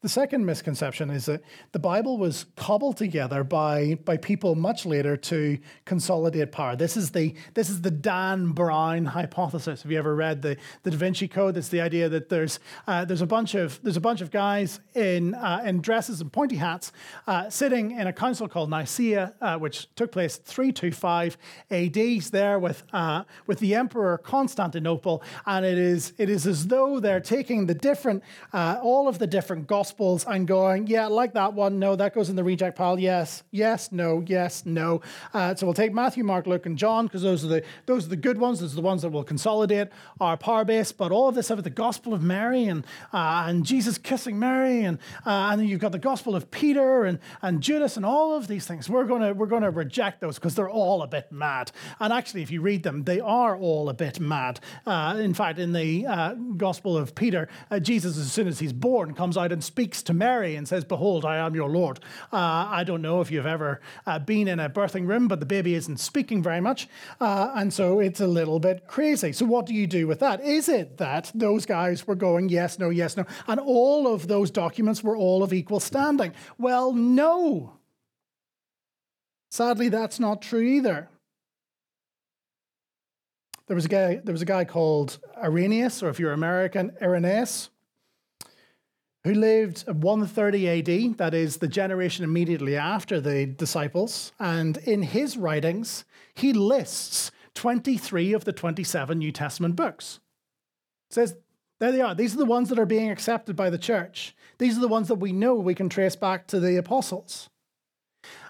The 0.03 0.09
second 0.09 0.45
misconception 0.45 1.11
is 1.11 1.27
that 1.27 1.45
the 1.71 1.79
Bible 1.79 2.19
was 2.19 2.47
cobbled 2.57 2.97
together 2.97 3.45
by, 3.45 3.99
by 4.05 4.17
people 4.17 4.57
much 4.57 4.85
later 4.85 5.17
to 5.17 5.61
consolidate 5.85 6.51
power. 6.51 6.75
This 6.75 6.97
is 6.97 7.13
the 7.13 7.37
this 7.55 7.71
is 7.71 7.83
the 7.83 7.91
Dan 7.93 8.49
Brown 8.49 9.05
hypothesis. 9.05 9.83
Have 9.83 9.93
you 9.93 9.99
ever 9.99 10.17
read 10.17 10.43
the, 10.43 10.57
the 10.83 10.91
Da 10.91 10.97
Vinci 10.97 11.29
Code? 11.29 11.57
It's 11.57 11.69
the 11.69 11.81
idea 11.81 12.09
that 12.09 12.31
there's 12.31 12.59
uh, 12.89 13.05
there's 13.05 13.23
a 13.23 13.29
bunch 13.29 13.55
of 13.55 13.81
there's 13.85 13.97
a 13.97 14.01
bunch 14.01 14.23
of 14.23 14.33
guys 14.33 14.81
in 14.97 15.37
uh, 15.37 15.63
in 15.65 15.81
dresses 15.81 16.21
and 16.21 16.33
pointy 16.33 16.57
hats 16.57 16.91
uh, 17.29 17.49
sitting 17.49 17.93
in 17.93 18.09
a 18.09 18.13
council 18.13 18.49
called 18.49 18.71
Nicaea, 18.71 19.35
uh, 19.41 19.57
which 19.57 19.87
took 19.95 20.11
place 20.11 20.37
325 20.37 21.39
AD. 21.71 21.95
There 22.33 22.59
with 22.59 22.83
uh, 22.93 23.23
with 23.47 23.61
the 23.61 23.77
Emperor 23.77 24.19
Constantinople, 24.19 25.23
and 25.47 25.65
it 25.65 25.79
is 25.79 26.13
it 26.19 26.29
is 26.29 26.45
as 26.45 26.67
though 26.67 26.99
they're 26.99 27.21
taking 27.21 27.67
the 27.67 27.75
different 27.75 28.25
uh, 28.53 28.81
all 28.83 29.07
of 29.07 29.21
the 29.21 29.29
different 29.29 29.69
gospels 29.69 29.92
And 30.01 30.49
going, 30.49 30.87
yeah, 30.87 31.07
like 31.07 31.35
that 31.35 31.55
one. 31.55 31.79
No, 31.79 31.95
that 31.97 32.15
goes 32.15 32.29
in 32.29 32.37
the 32.37 32.45
reject 32.45 32.77
pile. 32.77 32.99
Yes, 32.99 33.43
yes, 33.51 33.93
no, 33.93 34.25
yes, 34.27 34.65
no. 34.65 35.01
Uh, 35.35 35.55
so 35.55 35.67
we'll 35.67 35.75
take 35.75 35.93
Matthew, 35.93 36.25
Mark, 36.25 36.47
Luke, 36.47 36.67
and 36.67 36.79
John 36.79 37.07
because 37.07 37.23
those 37.23 37.45
are 37.45 37.49
the 37.49 37.63
those 37.87 38.07
are 38.07 38.09
the 38.09 38.17
good 38.17 38.39
ones. 38.39 38.61
Those 38.61 38.73
are 38.73 38.77
the 38.77 38.83
ones 38.83 39.03
that 39.03 39.11
will 39.11 39.25
consolidate 39.25 39.89
our 40.21 40.37
power 40.37 40.65
base. 40.65 40.93
But 40.93 41.13
all 41.13 41.29
of 41.29 41.35
this 41.35 41.51
about 41.51 41.65
the 41.65 41.71
Gospel 41.71 42.15
of 42.15 42.23
Mary 42.23 42.65
and 42.65 42.85
uh, 43.13 43.45
and 43.47 43.65
Jesus 43.65 43.99
kissing 43.99 44.39
Mary 44.39 44.83
and 44.85 44.99
uh, 45.27 45.51
and 45.51 45.61
then 45.61 45.69
you've 45.69 45.81
got 45.81 45.93
the 45.93 45.99
Gospel 45.99 46.35
of 46.35 46.51
Peter 46.51 47.05
and 47.05 47.19
and 47.43 47.61
Judas 47.61 47.97
and 47.97 48.07
all 48.07 48.35
of 48.35 48.49
these 48.49 48.67
things. 48.67 48.89
We're 48.89 49.05
gonna 49.05 49.35
we're 49.35 49.47
gonna 49.47 49.71
reject 49.71 50.21
those 50.21 50.37
because 50.37 50.55
they're 50.55 50.71
all 50.71 51.03
a 51.03 51.07
bit 51.07 51.31
mad. 51.31 51.71
And 52.01 52.13
actually, 52.13 52.43
if 52.43 52.51
you 52.51 52.61
read 52.61 52.83
them, 52.83 53.05
they 53.05 53.21
are 53.21 53.57
all 53.57 53.89
a 53.89 53.95
bit 53.95 54.21
mad. 54.21 54.61
Uh, 54.87 55.17
in 55.19 55.35
fact, 55.35 55.59
in 55.59 55.73
the 55.73 56.07
uh, 56.07 56.35
Gospel 56.57 56.97
of 56.97 57.15
Peter, 57.15 57.49
uh, 57.71 57.79
Jesus, 57.79 58.19
as 58.19 58.33
soon 58.33 58.49
as 58.49 58.59
he's 58.59 58.73
born, 58.73 59.15
comes 59.15 59.37
out 59.37 59.53
and 59.53 59.63
speaks 59.63 59.82
speaks 59.83 60.01
to 60.01 60.15
Mary 60.15 60.55
and 60.55 60.69
says, 60.69 60.85
Behold, 60.85 61.25
I 61.25 61.39
am 61.39 61.57
your 61.57 61.69
Lord. 61.69 61.99
Uh, 62.33 62.37
I 62.71 62.85
don't 62.85 63.03
know 63.03 63.21
if 63.21 63.33
you've 63.33 63.47
ever 63.47 63.81
uh, 64.07 64.21
been 64.21 64.47
in 64.47 64.61
a 64.61 64.71
birthing 64.71 65.09
room, 65.09 65.27
but 65.27 65.41
the 65.41 65.47
baby 65.47 65.75
isn't 65.75 65.99
speaking 65.99 66.41
very 66.41 66.61
much. 66.61 66.87
Uh, 67.21 67.51
and 67.57 67.73
so 67.73 67.99
it's 67.99 68.21
a 68.21 68.29
little 68.29 68.61
bit 68.61 68.87
crazy. 68.87 69.33
So, 69.33 69.45
what 69.45 69.67
do 69.67 69.75
you 69.75 69.89
do 69.89 70.07
with 70.07 70.21
that? 70.21 70.41
Is 70.41 70.69
it 70.69 70.99
that 70.99 71.33
those 71.35 71.67
guys 71.67 72.07
were 72.07 72.15
going, 72.15 72.49
yes, 72.49 72.79
no, 72.79 72.91
yes, 72.91 73.17
no, 73.17 73.25
and 73.49 73.59
all 73.59 74.07
of 74.07 74.29
those 74.29 74.53
documents 74.53 75.03
were 75.03 75.17
all 75.17 75.43
of 75.43 75.53
equal 75.53 75.81
standing? 75.81 76.33
Well, 76.59 76.93
no. 76.93 77.81
Sadly, 79.51 79.89
that's 79.89 80.21
not 80.21 80.43
true 80.43 80.63
either. 80.63 81.09
There 83.67 83.75
was 83.75 83.87
a 83.87 83.89
guy, 83.89 84.21
there 84.23 84.33
was 84.33 84.43
a 84.43 84.53
guy 84.57 84.65
called 84.65 85.19
Irenaeus, 85.43 86.05
or 86.05 86.09
if 86.09 86.21
you're 86.21 86.33
American, 86.33 86.93
Irenaeus, 87.03 87.71
who 89.25 89.35
lived 89.35 89.87
130 89.87 90.69
AD, 90.69 91.19
that 91.19 91.35
is 91.35 91.59
the 91.59 91.69
generation 91.69 92.25
immediately 92.25 92.77
after 92.77 93.21
the 93.21 93.47
disciples. 93.47 94.33
And 94.41 94.79
in 94.79 95.03
his 95.03 95.37
writings, 95.37 96.05
he 96.35 96.53
lists 96.53 97.31
23 97.55 98.33
of 98.33 98.45
the 98.45 98.53
27 98.53 99.19
New 99.19 99.31
Testament 99.31 99.77
books. 99.77 100.21
It 101.11 101.15
says, 101.15 101.37
there 101.79 101.93
they 101.93 102.01
are. 102.01 102.15
These 102.15 102.35
are 102.35 102.39
the 102.39 102.45
ones 102.45 102.69
that 102.69 102.79
are 102.79 102.87
being 102.87 103.11
accepted 103.11 103.57
by 103.57 103.71
the 103.71 103.79
church. 103.79 104.35
These 104.59 104.77
are 104.77 104.81
the 104.81 104.89
ones 104.89 105.09
that 105.09 105.17
we 105.17 105.33
know 105.33 105.55
we 105.55 105.75
can 105.75 105.89
trace 105.89 106.17
back 106.17 106.47
to 106.49 106.61
the 106.61 106.77
apostles. 106.77 107.49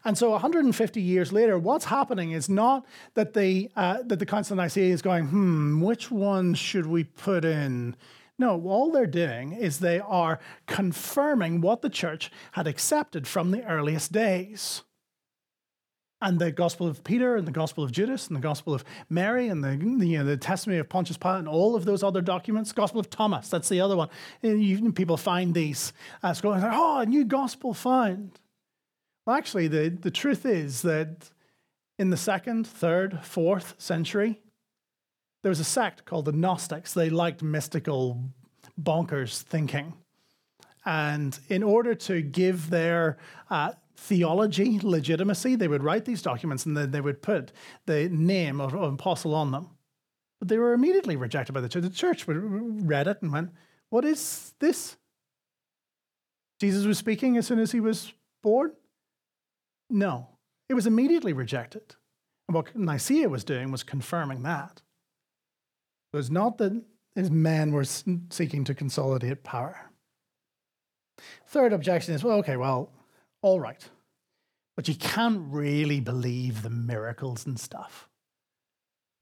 And 0.05 0.19
so 0.19 0.31
150 0.31 1.01
years 1.01 1.33
later, 1.33 1.59
what's 1.59 1.87
happening 1.87 2.33
is 2.33 2.49
not 2.49 2.85
that 3.15 3.33
the, 3.33 3.71
uh, 3.75 3.99
that 4.05 4.19
the 4.19 4.27
Council 4.27 4.59
of 4.59 4.65
Nicaea 4.65 4.93
is 4.93 5.01
going, 5.01 5.29
hmm, 5.29 5.81
which 5.81 6.11
ones 6.11 6.59
should 6.59 6.87
we 6.87 7.05
put 7.05 7.45
in? 7.45 7.97
No, 8.43 8.61
all 8.67 8.91
they're 8.91 9.07
doing 9.07 9.53
is 9.53 9.79
they 9.79 10.01
are 10.01 10.41
confirming 10.67 11.61
what 11.61 11.81
the 11.81 11.89
church 11.89 12.29
had 12.51 12.67
accepted 12.67 13.29
from 13.29 13.53
the 13.53 13.63
earliest 13.63 14.11
days. 14.11 14.83
And 16.21 16.41
the 16.41 16.51
Gospel 16.51 16.89
of 16.89 17.05
Peter 17.05 17.37
and 17.37 17.47
the 17.47 17.53
Gospel 17.53 17.85
of 17.85 17.93
Judas 17.93 18.27
and 18.27 18.35
the 18.35 18.41
Gospel 18.41 18.75
of 18.75 18.85
Mary 19.09 19.47
and 19.47 19.63
the, 19.63 19.77
you 19.77 20.19
know, 20.19 20.25
the 20.25 20.37
testimony 20.37 20.81
of 20.81 20.89
Pontius 20.89 21.17
Pilate 21.17 21.39
and 21.39 21.49
all 21.49 21.77
of 21.77 21.85
those 21.85 22.03
other 22.03 22.21
documents, 22.21 22.73
Gospel 22.73 22.99
of 22.99 23.09
Thomas, 23.09 23.49
that's 23.49 23.69
the 23.69 23.81
other 23.81 23.97
one. 23.97 24.09
You, 24.43 24.91
people 24.91 25.17
find 25.17 25.55
these 25.55 25.93
uh, 26.25 26.31
as 26.31 26.41
going, 26.41 26.65
oh, 26.65 26.99
a 26.99 27.07
new 27.07 27.25
gospel 27.25 27.75
found. 27.75 28.41
Well, 29.25 29.37
actually, 29.37 29.69
the, 29.69 29.89
the 29.89 30.11
truth 30.11 30.45
is 30.45 30.83
that 30.83 31.31
in 31.97 32.11
the 32.11 32.17
second, 32.17 32.67
third, 32.67 33.21
fourth 33.23 33.77
century, 33.79 34.41
there 35.43 35.51
was 35.51 35.61
a 35.61 35.65
sect 35.65 36.05
called 36.05 36.25
the 36.25 36.33
Gnostics. 36.33 36.95
They 36.95 37.11
liked 37.11 37.43
mystical, 37.43 38.23
bonkers 38.81 39.43
thinking. 39.43 39.95
And 40.85 41.39
in 41.49 41.63
order 41.63 41.95
to 41.95 42.23
give 42.23 42.71
their 42.71 43.19
uh, 43.51 43.73
theology 43.97 44.79
legitimacy, 44.83 45.57
they 45.57 45.69
would 45.69 45.83
write 45.83 46.05
these 46.05 46.23
documents 46.23 46.67
and 46.67 46.77
then 46.77 46.91
they 46.91 47.01
would 47.01 47.23
put 47.23 47.53
the 47.87 48.09
name 48.09 48.61
of, 48.61 48.75
an 48.75 48.95
apostle 48.95 49.35
on 49.35 49.53
them. 49.53 49.71
But 50.39 50.49
they 50.49 50.59
were 50.59 50.73
immediately 50.73 51.17
rejected 51.17 51.53
by 51.53 51.61
the 51.61 51.69
church. 51.69 51.83
The 51.83 51.91
church 51.91 52.25
read 52.27 53.07
it 53.07 53.23
and 53.23 53.33
went, 53.33 53.51
What 53.91 54.05
is 54.05 54.55
this? 54.59 54.97
Jesus 56.61 56.85
was 56.85 56.99
speaking 56.99 57.37
as 57.37 57.47
soon 57.47 57.59
as 57.59 57.73
he 57.73 57.81
was 57.81 58.13
born? 58.43 58.73
No, 59.89 60.29
it 60.69 60.75
was 60.75 60.87
immediately 60.87 61.33
rejected. 61.33 61.95
And 62.49 62.55
what 62.55 62.75
Nicaea 62.75 63.29
was 63.29 63.45
doing 63.45 63.71
was 63.71 63.83
confirming 63.83 64.43
that. 64.43 64.83
It 66.13 66.17
was 66.17 66.31
not 66.31 66.59
that 66.59 66.83
his 67.15 67.31
men 67.31 67.73
were 67.73 67.85
seeking 67.85 68.65
to 68.65 68.75
consolidate 68.75 69.45
power. 69.45 69.91
Third 71.47 71.73
objection 71.73 72.15
is 72.15 72.25
well, 72.25 72.39
okay, 72.39 72.57
well, 72.57 72.91
all 73.41 73.61
right. 73.61 73.83
But 74.77 74.89
you 74.89 74.95
can't 74.95 75.41
really 75.49 76.01
believe 76.01 76.63
the 76.63 76.71
miracles 76.71 77.47
and 77.47 77.59
stuff. 77.59 78.09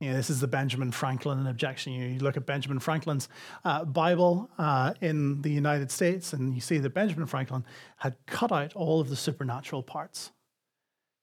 You 0.01 0.11
know, 0.11 0.17
this 0.17 0.31
is 0.31 0.41
the 0.41 0.49
Benjamin 0.49 0.93
Franklin 0.93 1.47
objection. 1.47 1.93
You 1.93 2.19
look 2.21 2.37
at 2.37 2.47
Benjamin 2.47 2.79
Franklin's 2.79 3.29
uh, 3.65 3.85
Bible 3.85 4.49
uh, 4.57 4.95
in 5.03 5.43
the 5.43 5.51
United 5.51 5.91
States, 5.91 6.33
and 6.33 6.55
you 6.55 6.61
see 6.61 6.79
that 6.79 6.95
Benjamin 6.95 7.27
Franklin 7.27 7.65
had 7.99 8.17
cut 8.27 8.51
out 8.51 8.75
all 8.75 9.01
of 9.01 9.11
the 9.11 9.17
supernatural 9.17 9.83
parts 9.83 10.33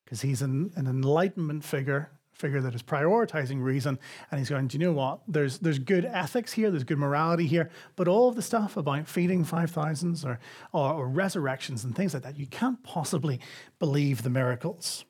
because 0.04 0.20
he's 0.20 0.42
an, 0.42 0.70
an 0.76 0.86
Enlightenment 0.86 1.64
figure 1.64 2.10
figure 2.38 2.60
that 2.60 2.74
is 2.74 2.82
prioritizing 2.82 3.62
reason 3.62 3.98
and 4.30 4.38
he's 4.38 4.48
going 4.48 4.68
do 4.68 4.78
you 4.78 4.84
know 4.84 4.92
what? 4.92 5.20
There's 5.26 5.58
there's 5.58 5.78
good 5.78 6.04
ethics 6.04 6.52
here 6.52 6.70
there's 6.70 6.84
good 6.84 6.98
morality 6.98 7.46
here 7.46 7.70
but 7.96 8.08
all 8.08 8.28
of 8.28 8.36
the 8.36 8.42
stuff 8.42 8.76
about 8.76 9.08
feeding 9.08 9.44
5000s 9.44 10.24
or, 10.24 10.38
or, 10.72 10.92
or 10.92 11.08
resurrections 11.08 11.84
and 11.84 11.94
things 11.94 12.14
like 12.14 12.22
that 12.22 12.38
you 12.38 12.46
can't 12.46 12.82
possibly 12.82 13.40
believe 13.78 14.22
the 14.22 14.30
miracles. 14.30 15.04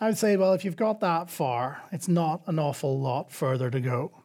I 0.00 0.06
would 0.06 0.18
say 0.18 0.36
well 0.36 0.52
if 0.52 0.64
you've 0.64 0.76
got 0.76 1.00
that 1.00 1.28
far 1.28 1.82
it's 1.90 2.08
not 2.08 2.42
an 2.46 2.58
awful 2.58 3.00
lot 3.00 3.32
further 3.32 3.70
to 3.70 3.80
go 3.80 4.21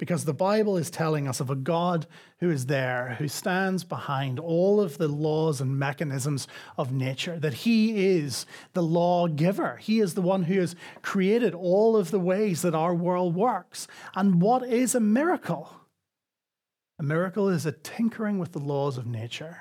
because 0.00 0.24
the 0.24 0.32
Bible 0.32 0.78
is 0.78 0.90
telling 0.90 1.28
us 1.28 1.40
of 1.40 1.50
a 1.50 1.54
God 1.54 2.06
who 2.38 2.50
is 2.50 2.64
there, 2.64 3.16
who 3.18 3.28
stands 3.28 3.84
behind 3.84 4.40
all 4.40 4.80
of 4.80 4.96
the 4.96 5.08
laws 5.08 5.60
and 5.60 5.78
mechanisms 5.78 6.48
of 6.78 6.90
nature, 6.90 7.38
that 7.38 7.52
He 7.52 8.16
is 8.16 8.46
the 8.72 8.82
lawgiver. 8.82 9.76
He 9.76 10.00
is 10.00 10.14
the 10.14 10.22
one 10.22 10.44
who 10.44 10.58
has 10.58 10.74
created 11.02 11.54
all 11.54 11.98
of 11.98 12.10
the 12.10 12.18
ways 12.18 12.62
that 12.62 12.74
our 12.74 12.94
world 12.94 13.34
works. 13.34 13.86
And 14.14 14.40
what 14.40 14.66
is 14.66 14.94
a 14.94 15.00
miracle? 15.00 15.70
A 16.98 17.02
miracle 17.02 17.50
is 17.50 17.66
a 17.66 17.72
tinkering 17.72 18.38
with 18.38 18.52
the 18.52 18.58
laws 18.58 18.96
of 18.96 19.06
nature. 19.06 19.58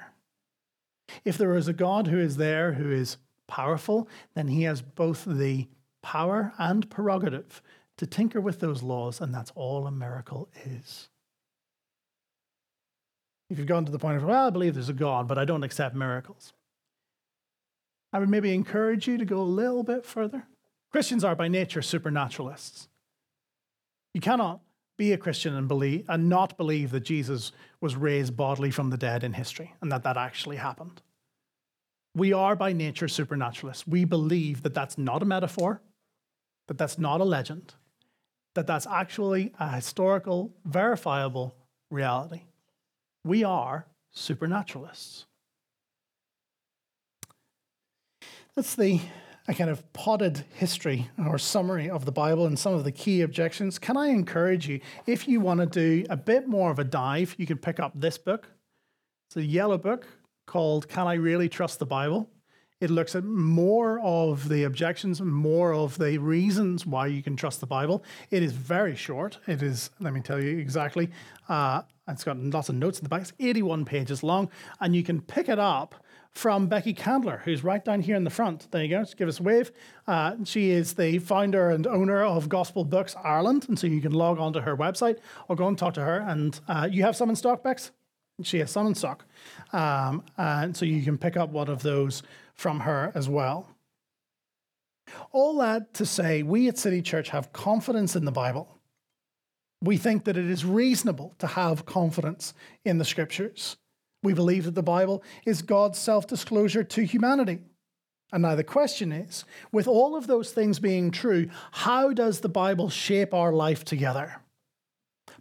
If 1.26 1.38
there 1.38 1.58
is 1.58 1.68
a 1.68 1.74
God 1.74 2.08
who 2.08 2.18
is 2.18 2.38
there, 2.38 2.72
who 2.72 2.90
is 2.90 3.18
powerful, 3.48 4.08
then 4.36 4.48
He 4.48 4.64
has 4.64 4.82
both 4.82 5.26
the 5.26 5.68
power 6.02 6.54
and 6.58 6.90
prerogative 6.90 7.62
to 8.00 8.08
tinker 8.08 8.40
with 8.40 8.62
those 8.62 8.82
laws, 8.82 9.20
and 9.20 9.36
that's 9.36 9.52
all 9.56 9.86
a 9.86 9.92
miracle 9.92 10.48
is. 10.66 11.10
If 13.50 13.58
you've 13.58 13.68
gone 13.68 13.84
to 13.84 13.92
the 13.92 14.00
point 14.00 14.16
of, 14.16 14.24
well, 14.24 14.48
I 14.48 14.50
believe 14.52 14.74
there's 14.74 14.88
a 14.88 14.94
God, 14.94 15.28
but 15.28 15.38
I 15.38 15.44
don't 15.44 15.64
accept 15.64 15.96
miracles, 15.96 16.54
I 18.14 18.20
would 18.20 18.30
maybe 18.30 18.54
encourage 18.54 19.06
you 19.06 19.18
to 19.18 19.26
go 19.26 19.42
a 19.42 19.44
little 19.44 19.84
bit 19.84 20.06
further. 20.06 20.48
Christians 20.94 21.26
are 21.26 21.36
by 21.36 21.50
nature 21.50 21.82
supernaturalists. 21.82 22.88
You 24.14 24.22
cannot 24.22 24.62
be 24.98 25.12
a 25.12 25.18
Christian 25.18 25.54
and 25.54 25.68
believe 25.68 26.06
and 26.08 26.30
not 26.30 26.58
believe 26.58 26.92
that 26.92 27.02
Jesus 27.02 27.52
was 27.82 27.98
raised 27.98 28.38
bodily 28.38 28.72
from 28.72 28.92
the 28.92 28.98
dead 28.98 29.26
in 29.26 29.34
history 29.34 29.74
and 29.82 29.92
that 29.92 30.04
that 30.04 30.16
actually 30.16 30.56
happened. 30.56 31.02
We 32.16 32.32
are 32.32 32.56
by 32.56 32.72
nature 32.72 33.10
supernaturalists. 33.10 33.86
We 33.86 34.06
believe 34.06 34.64
that 34.64 34.74
that's 34.74 34.98
not 34.98 35.22
a 35.22 35.26
metaphor, 35.26 35.82
that 36.70 36.78
that's 36.78 36.98
not 36.98 37.22
a 37.22 37.26
legend, 37.26 37.76
that 38.56 38.68
that's 38.68 38.88
actually 38.88 39.54
a 39.60 39.70
historical, 39.70 40.52
verifiable 40.66 41.56
reality. 41.92 42.42
We 43.24 43.44
are 43.44 43.86
supernaturalists. 44.12 45.26
That's 48.56 48.76
the 48.76 49.00
a 49.50 49.54
kind 49.54 49.72
of 49.72 49.92
potted 49.94 50.46
history 50.54 51.10
or 51.18 51.40
summary 51.40 51.90
of 51.90 52.06
the 52.06 52.12
Bible 52.12 52.46
and 52.46 52.58
some 52.58 52.76
of 52.76 52.84
the 52.84 52.92
key 52.92 53.22
objections. 53.22 53.80
Can 53.80 53.98
I 53.98 54.10
encourage 54.10 54.68
you, 54.68 54.80
if 55.08 55.28
you 55.28 55.42
want 55.42 55.60
to 55.60 55.66
do 55.66 56.06
a 56.08 56.16
bit 56.16 56.48
more 56.48 56.70
of 56.70 56.78
a 56.78 56.84
dive, 56.84 57.34
you 57.40 57.48
can 57.48 57.58
pick 57.58 57.80
up 57.80 57.92
this 57.96 58.20
book. 58.20 58.48
It's 59.28 59.38
a 59.38 59.44
yellow 59.44 59.80
book 59.80 60.06
called 60.46 60.88
Can 60.88 61.08
I 61.08 61.16
Really 61.16 61.50
Trust 61.50 61.80
the 61.80 61.88
Bible? 61.88 62.30
It 62.82 62.90
looks 62.90 63.14
at 63.14 63.26
more 63.26 64.00
of 64.00 64.48
the 64.48 64.64
objections 64.64 65.20
and 65.20 65.30
more 65.30 65.74
of 65.74 65.98
the 65.98 66.18
reasons 66.18 66.86
why 66.86 67.08
you 67.08 67.22
can 67.22 67.36
trust 67.36 67.60
the 67.60 67.66
Bible. 67.66 68.04
It 68.32 68.42
is 68.42 68.54
very 68.54 68.96
short. 68.96 69.38
It 69.48 69.62
is, 69.62 69.90
let 70.00 70.14
me 70.14 70.22
tell 70.22 70.42
you 70.42 70.58
exactly, 70.58 71.10
uh, 71.50 71.82
it's 72.08 72.24
got 72.24 72.38
lots 72.38 72.70
of 72.70 72.76
notes 72.76 73.00
in 73.00 73.04
the 73.04 73.10
back. 73.10 73.22
It's 73.22 73.34
81 73.38 73.84
pages 73.84 74.24
long, 74.24 74.50
and 74.80 74.96
you 74.96 75.04
can 75.04 75.20
pick 75.20 75.50
it 75.50 75.60
up 75.60 75.94
from 76.32 76.68
Becky 76.68 76.94
Candler, 76.94 77.42
who's 77.44 77.66
right 77.66 77.84
down 77.84 78.00
here 78.00 78.16
in 78.16 78.24
the 78.24 78.30
front. 78.30 78.72
There 78.72 78.82
you 78.82 78.90
go. 78.90 79.02
Just 79.02 79.18
give 79.18 79.28
us 79.28 79.42
a 79.42 79.44
wave. 79.44 79.74
Uh, 80.08 80.36
she 80.46 80.72
is 80.72 80.94
the 80.94 81.20
founder 81.20 81.72
and 81.72 81.86
owner 81.86 82.24
of 82.24 82.48
Gospel 82.48 82.86
Books 82.86 83.14
Ireland, 83.22 83.66
and 83.68 83.78
so 83.78 83.88
you 83.88 84.00
can 84.00 84.14
log 84.14 84.40
on 84.40 84.54
to 84.54 84.62
her 84.62 84.78
website 84.78 85.18
or 85.50 85.58
go 85.58 85.68
and 85.68 85.78
talk 85.78 85.96
to 85.96 86.02
her. 86.02 86.20
And 86.20 86.58
uh, 86.70 86.88
you 86.90 87.04
have 87.04 87.18
some 87.18 87.30
in 87.30 87.36
stock, 87.36 87.62
Bex? 87.62 87.92
She 88.44 88.60
has 88.60 88.72
some 88.72 88.88
in 88.88 88.96
stock, 88.96 89.26
um, 89.74 90.24
and 90.38 90.76
so 90.76 90.86
you 90.86 91.02
can 91.04 91.18
pick 91.18 91.38
up 91.38 91.50
one 91.50 91.70
of 91.70 91.84
those 91.84 92.24
from 92.56 92.82
her 92.82 93.12
as 93.16 93.28
well. 93.28 93.70
All 95.32 95.58
that 95.58 95.94
to 95.96 96.06
say, 96.06 96.44
we 96.44 96.68
at 96.68 96.78
City 96.78 97.02
Church 97.02 97.30
have 97.30 97.54
confidence 97.54 98.16
in 98.16 98.26
the 98.26 98.32
Bible. 98.32 98.80
We 99.82 99.98
think 99.98 100.26
that 100.26 100.38
it 100.38 100.50
is 100.50 100.66
reasonable 100.66 101.36
to 101.40 101.48
have 101.48 101.86
confidence 101.86 102.54
in 102.84 102.98
the 102.98 103.06
scriptures. 103.06 103.78
We 104.24 104.34
believe 104.34 104.66
that 104.66 104.76
the 104.76 104.84
Bible 104.84 105.24
is 105.46 105.62
God's 105.62 105.98
self 105.98 106.28
disclosure 106.28 106.84
to 106.84 107.06
humanity. 107.06 107.60
And 108.32 108.44
now 108.44 108.56
the 108.56 108.64
question 108.64 109.12
is 109.12 109.46
with 109.72 109.88
all 109.88 110.16
of 110.16 110.28
those 110.28 110.52
things 110.52 110.80
being 110.80 111.12
true, 111.12 111.50
how 111.72 112.14
does 112.14 112.42
the 112.42 112.50
Bible 112.50 112.90
shape 112.90 113.34
our 113.34 113.54
life 113.54 113.84
together? 113.84 114.42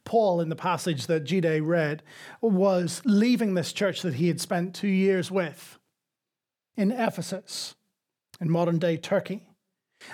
Paul, 0.09 0.41
in 0.41 0.49
the 0.49 0.57
passage 0.57 1.07
that 1.07 1.25
Jide 1.25 1.65
read, 1.65 2.03
was 2.41 3.03
leaving 3.05 3.53
this 3.53 3.75
church 3.75 4.01
that 4.03 4.15
he 4.15 4.29
had 4.29 4.41
spent 4.41 4.75
two 4.75 4.89
years 4.89 5.31
with 5.31 5.79
in 6.77 6.91
Ephesus, 6.91 7.75
in 8.41 8.51
modern 8.51 8.79
day 8.79 8.97
Turkey. 8.97 9.45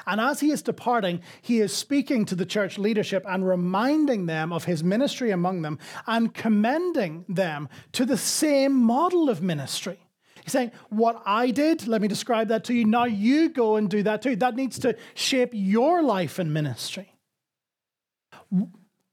And 0.07 0.21
as 0.21 0.41
he 0.41 0.51
is 0.51 0.63
departing, 0.63 1.21
he 1.43 1.61
is 1.61 1.73
speaking 1.73 2.25
to 2.25 2.35
the 2.35 2.47
church 2.47 2.77
leadership 2.77 3.25
and 3.29 3.47
reminding 3.47 4.27
them 4.27 4.53
of 4.53 4.65
his 4.65 4.83
ministry 4.83 5.31
among 5.31 5.63
them 5.63 5.79
and 6.07 6.35
commending 6.35 7.25
them 7.29 7.69
to 7.93 8.05
the 8.05 8.17
same 8.17 8.75
model 8.75 9.29
of 9.31 9.43
ministry. 9.43 10.01
He's 10.43 10.53
saying, 10.53 10.73
What 10.89 11.23
I 11.25 11.51
did, 11.51 11.87
let 11.87 12.03
me 12.03 12.09
describe 12.09 12.49
that 12.49 12.65
to 12.65 12.75
you. 12.75 12.85
Now 12.85 13.05
you 13.05 13.49
go 13.49 13.77
and 13.77 13.89
do 13.89 14.03
that 14.03 14.23
too. 14.23 14.35
That 14.37 14.57
needs 14.57 14.79
to 14.81 14.97
shape 15.15 15.51
your 15.53 16.03
life 16.03 16.39
and 16.39 16.53
ministry. 16.53 17.15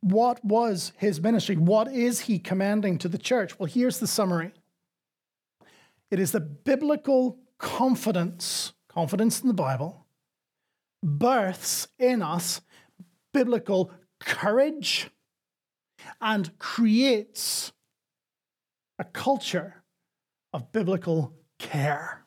What 0.01 0.43
was 0.43 0.93
his 0.97 1.21
ministry? 1.21 1.55
What 1.55 1.91
is 1.91 2.21
he 2.21 2.39
commanding 2.39 2.97
to 2.99 3.07
the 3.07 3.17
church? 3.17 3.57
Well, 3.59 3.67
here's 3.67 3.99
the 3.99 4.07
summary 4.07 4.51
it 6.09 6.19
is 6.19 6.31
the 6.31 6.41
biblical 6.41 7.39
confidence, 7.57 8.73
confidence 8.89 9.41
in 9.41 9.47
the 9.47 9.53
Bible, 9.53 10.05
births 11.01 11.87
in 11.97 12.21
us 12.21 12.61
biblical 13.33 13.91
courage 14.19 15.09
and 16.19 16.57
creates 16.59 17.71
a 18.99 19.03
culture 19.03 19.83
of 20.53 20.71
biblical 20.71 21.33
care. 21.59 22.25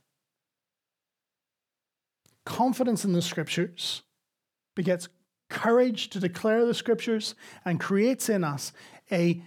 Confidence 2.47 3.05
in 3.05 3.13
the 3.13 3.23
scriptures 3.23 4.03
begets 4.75 5.09
courage 5.55 6.11
to 6.11 6.19
declare 6.19 6.67
the 6.67 6.75
scriptures 6.75 7.37
and 7.65 7.79
creates 7.79 8.29
in 8.29 8.43
us 8.43 8.73
a, 9.13 9.41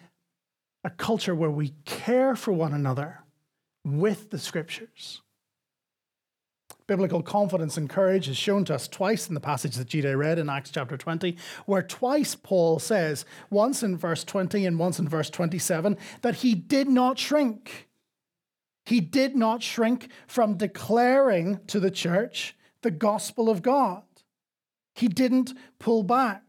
a 0.84 0.89
culture 0.89 1.36
where 1.36 1.52
we 1.52 1.74
care 1.86 2.36
for 2.36 2.54
one 2.54 2.74
another 2.74 3.20
with 3.84 4.30
the 4.30 4.39
scriptures. 4.39 5.22
Biblical 6.88 7.22
confidence 7.22 7.76
and 7.76 7.89
courage 7.89 8.30
is 8.30 8.38
shown 8.38 8.63
to 8.65 8.76
us 8.76 8.88
twice 8.88 9.28
in 9.28 9.34
the 9.34 9.41
passage 9.41 9.76
that 9.76 9.89
Jide 9.89 10.17
read 10.17 10.39
in 10.39 10.50
Acts 10.50 10.72
chapter 10.72 10.96
20, 10.96 11.36
where 11.65 11.84
twice 11.84 12.34
Paul 12.36 12.80
says, 12.80 13.26
once 13.50 13.84
in 13.84 13.98
verse 13.98 14.24
20 14.24 14.65
and 14.65 14.80
once 14.80 14.98
in 14.98 15.10
verse 15.10 15.30
27, 15.30 15.98
that 16.22 16.36
he 16.36 16.56
did 16.56 16.88
not 16.88 17.20
shrink. 17.20 17.89
He 18.86 19.02
did 19.02 19.36
not 19.36 19.62
shrink 19.62 20.08
from 20.28 20.56
declaring 20.56 21.60
to 21.67 21.82
the 21.82 21.91
church 21.91 22.56
the 22.82 22.91
gospel 22.91 23.50
of 23.50 23.62
God. 23.62 24.04
He 24.97 25.07
didn't 25.07 25.53
pull 25.79 26.03
back. 26.03 26.43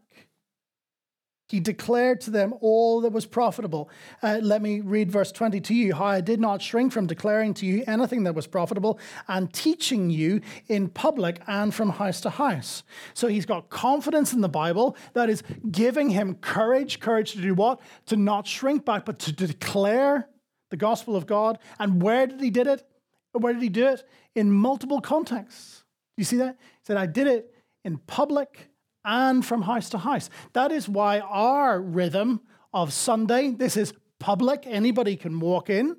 He 1.49 1.59
declared 1.59 2.21
to 2.21 2.31
them 2.31 2.53
all 2.61 3.01
that 3.01 3.11
was 3.11 3.25
profitable. 3.25 3.89
Uh, 4.21 4.39
let 4.41 4.61
me 4.61 4.81
read 4.81 5.11
verse 5.11 5.31
20 5.31 5.59
to 5.61 5.73
you. 5.73 5.95
How 5.95 6.05
I 6.05 6.21
did 6.21 6.39
not 6.39 6.61
shrink 6.61 6.91
from 6.91 7.07
declaring 7.07 7.55
to 7.55 7.65
you 7.65 7.83
anything 7.87 8.23
that 8.23 8.35
was 8.35 8.45
profitable 8.45 8.99
and 9.27 9.51
teaching 9.51 10.11
you 10.11 10.41
in 10.67 10.89
public 10.89 11.41
and 11.47 11.73
from 11.73 11.89
house 11.89 12.21
to 12.21 12.29
house. 12.29 12.83
So 13.15 13.27
he's 13.27 13.47
got 13.47 13.69
confidence 13.69 14.31
in 14.31 14.41
the 14.41 14.49
Bible 14.49 14.95
that 15.13 15.27
is 15.27 15.41
giving 15.71 16.09
him 16.09 16.35
courage. 16.35 16.99
Courage 16.99 17.31
to 17.31 17.41
do 17.41 17.55
what? 17.55 17.79
To 18.07 18.15
not 18.15 18.45
shrink 18.45 18.85
back, 18.85 19.05
but 19.05 19.17
to 19.19 19.31
declare 19.31 20.27
the 20.69 20.77
gospel 20.77 21.15
of 21.15 21.25
God. 21.25 21.57
And 21.79 22.01
where 22.01 22.27
did 22.27 22.41
he 22.41 22.51
did 22.51 22.67
it? 22.67 22.83
Where 23.31 23.53
did 23.53 23.63
he 23.63 23.69
do 23.69 23.87
it? 23.87 24.03
In 24.35 24.51
multiple 24.51 25.01
contexts. 25.01 25.83
Do 26.15 26.21
you 26.21 26.25
see 26.25 26.37
that? 26.37 26.57
He 26.59 26.85
said, 26.85 26.97
I 26.97 27.07
did 27.07 27.25
it 27.25 27.55
in 27.83 27.97
public 27.99 28.69
and 29.05 29.45
from 29.45 29.63
house 29.63 29.89
to 29.89 29.97
house. 29.97 30.29
That 30.53 30.71
is 30.71 30.89
why 30.89 31.19
our 31.19 31.81
rhythm 31.81 32.41
of 32.73 32.93
Sunday, 32.93 33.51
this 33.51 33.77
is 33.77 33.93
public, 34.19 34.63
anybody 34.65 35.15
can 35.15 35.39
walk 35.39 35.69
in, 35.69 35.97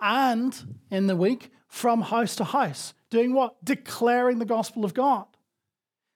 and 0.00 0.78
in 0.90 1.06
the 1.06 1.16
week, 1.16 1.50
from 1.68 2.02
house 2.02 2.36
to 2.36 2.44
house. 2.44 2.94
Doing 3.10 3.34
what? 3.34 3.62
Declaring 3.64 4.38
the 4.38 4.44
gospel 4.44 4.84
of 4.84 4.94
God. 4.94 5.26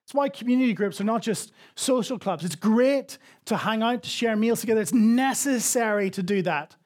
That's 0.07 0.15
why 0.15 0.29
community 0.29 0.73
groups 0.73 1.01
are 1.01 1.05
not 1.05 1.23
just 1.23 1.53
social 1.75 2.19
clubs. 2.19 2.45
It's 2.45 2.55
great 2.55 3.19
to 3.47 3.57
hang 3.57 3.83
out, 3.83 4.05
to 4.05 4.09
share 4.09 4.37
meals 4.37 4.61
together. 4.61 4.81
It's 4.81 4.93
necessary 4.93 6.11
to 6.11 6.23
do 6.23 6.43
that. 6.43 6.77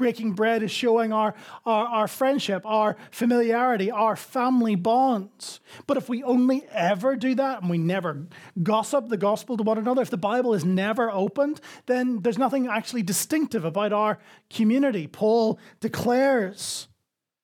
Breaking 0.00 0.32
bread 0.32 0.62
is 0.62 0.70
showing 0.70 1.12
our, 1.12 1.34
our, 1.66 1.86
our, 1.86 2.08
friendship, 2.08 2.62
our 2.64 2.96
familiarity, 3.10 3.90
our 3.90 4.16
family 4.16 4.74
bonds. 4.74 5.60
But 5.86 5.98
if 5.98 6.08
we 6.08 6.22
only 6.22 6.66
ever 6.72 7.16
do 7.16 7.34
that 7.34 7.60
and 7.60 7.68
we 7.68 7.76
never 7.76 8.26
gossip 8.62 9.10
the 9.10 9.18
gospel 9.18 9.58
to 9.58 9.62
one 9.62 9.76
another, 9.76 10.00
if 10.00 10.08
the 10.08 10.16
Bible 10.16 10.54
is 10.54 10.64
never 10.64 11.10
opened, 11.10 11.60
then 11.84 12.22
there's 12.22 12.38
nothing 12.38 12.66
actually 12.66 13.02
distinctive 13.02 13.66
about 13.66 13.92
our 13.92 14.18
community. 14.48 15.06
Paul 15.06 15.58
declares 15.80 16.88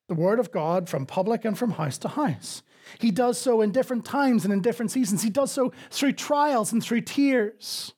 the 0.09 0.15
word 0.15 0.41
of 0.41 0.51
God 0.51 0.89
from 0.89 1.05
public 1.05 1.45
and 1.45 1.59
from 1.59 1.73
house 1.73 1.99
to 1.99 2.09
house. 2.09 2.63
He 2.99 3.11
does 3.11 3.37
so 3.37 3.61
in 3.61 3.71
different 3.71 4.07
times 4.07 4.45
and 4.45 4.55
in 4.55 4.63
different 4.63 4.93
seasons. 4.93 5.23
He 5.23 5.29
does 5.29 5.53
so 5.53 5.75
through 5.91 6.13
trials 6.13 6.73
and 6.73 6.83
through 6.83 7.03
tears. 7.03 7.93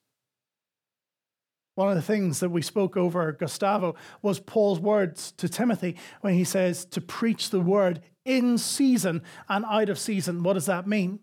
One 1.78 1.90
of 1.90 1.94
the 1.94 2.02
things 2.02 2.40
that 2.40 2.48
we 2.48 2.60
spoke 2.60 2.96
over 2.96 3.30
Gustavo 3.30 3.94
was 4.20 4.40
Paul's 4.40 4.80
words 4.80 5.30
to 5.36 5.48
Timothy 5.48 5.94
when 6.22 6.34
he 6.34 6.42
says 6.42 6.84
to 6.86 7.00
preach 7.00 7.50
the 7.50 7.60
word 7.60 8.00
in 8.24 8.58
season 8.58 9.22
and 9.48 9.64
out 9.64 9.88
of 9.88 9.96
season. 9.96 10.42
What 10.42 10.54
does 10.54 10.66
that 10.66 10.88
mean? 10.88 11.20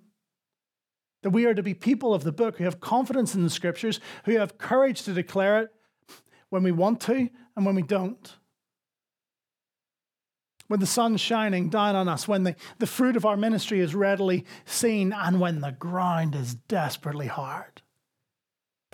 That 1.23 1.31
we 1.31 1.45
are 1.45 1.53
to 1.53 1.61
be 1.61 1.73
people 1.73 2.13
of 2.13 2.23
the 2.23 2.31
book 2.31 2.57
who 2.57 2.63
have 2.63 2.79
confidence 2.79 3.35
in 3.35 3.43
the 3.43 3.49
scriptures, 3.49 3.99
who 4.23 4.37
have 4.37 4.57
courage 4.57 5.01
to 5.01 5.13
declare 5.13 5.63
it 5.63 5.71
when 6.51 6.63
we 6.63 6.71
want 6.71 7.01
to 7.01 7.29
and 7.57 7.65
when 7.65 7.75
we 7.75 7.81
don't. 7.81 8.37
When 10.69 10.79
the 10.79 10.85
sun's 10.85 11.19
shining 11.19 11.67
down 11.67 11.97
on 11.97 12.07
us, 12.07 12.29
when 12.29 12.43
the, 12.43 12.55
the 12.79 12.87
fruit 12.87 13.17
of 13.17 13.25
our 13.25 13.35
ministry 13.35 13.81
is 13.81 13.93
readily 13.93 14.45
seen, 14.63 15.11
and 15.11 15.41
when 15.41 15.59
the 15.59 15.73
ground 15.73 16.33
is 16.33 16.55
desperately 16.55 17.27
hard. 17.27 17.81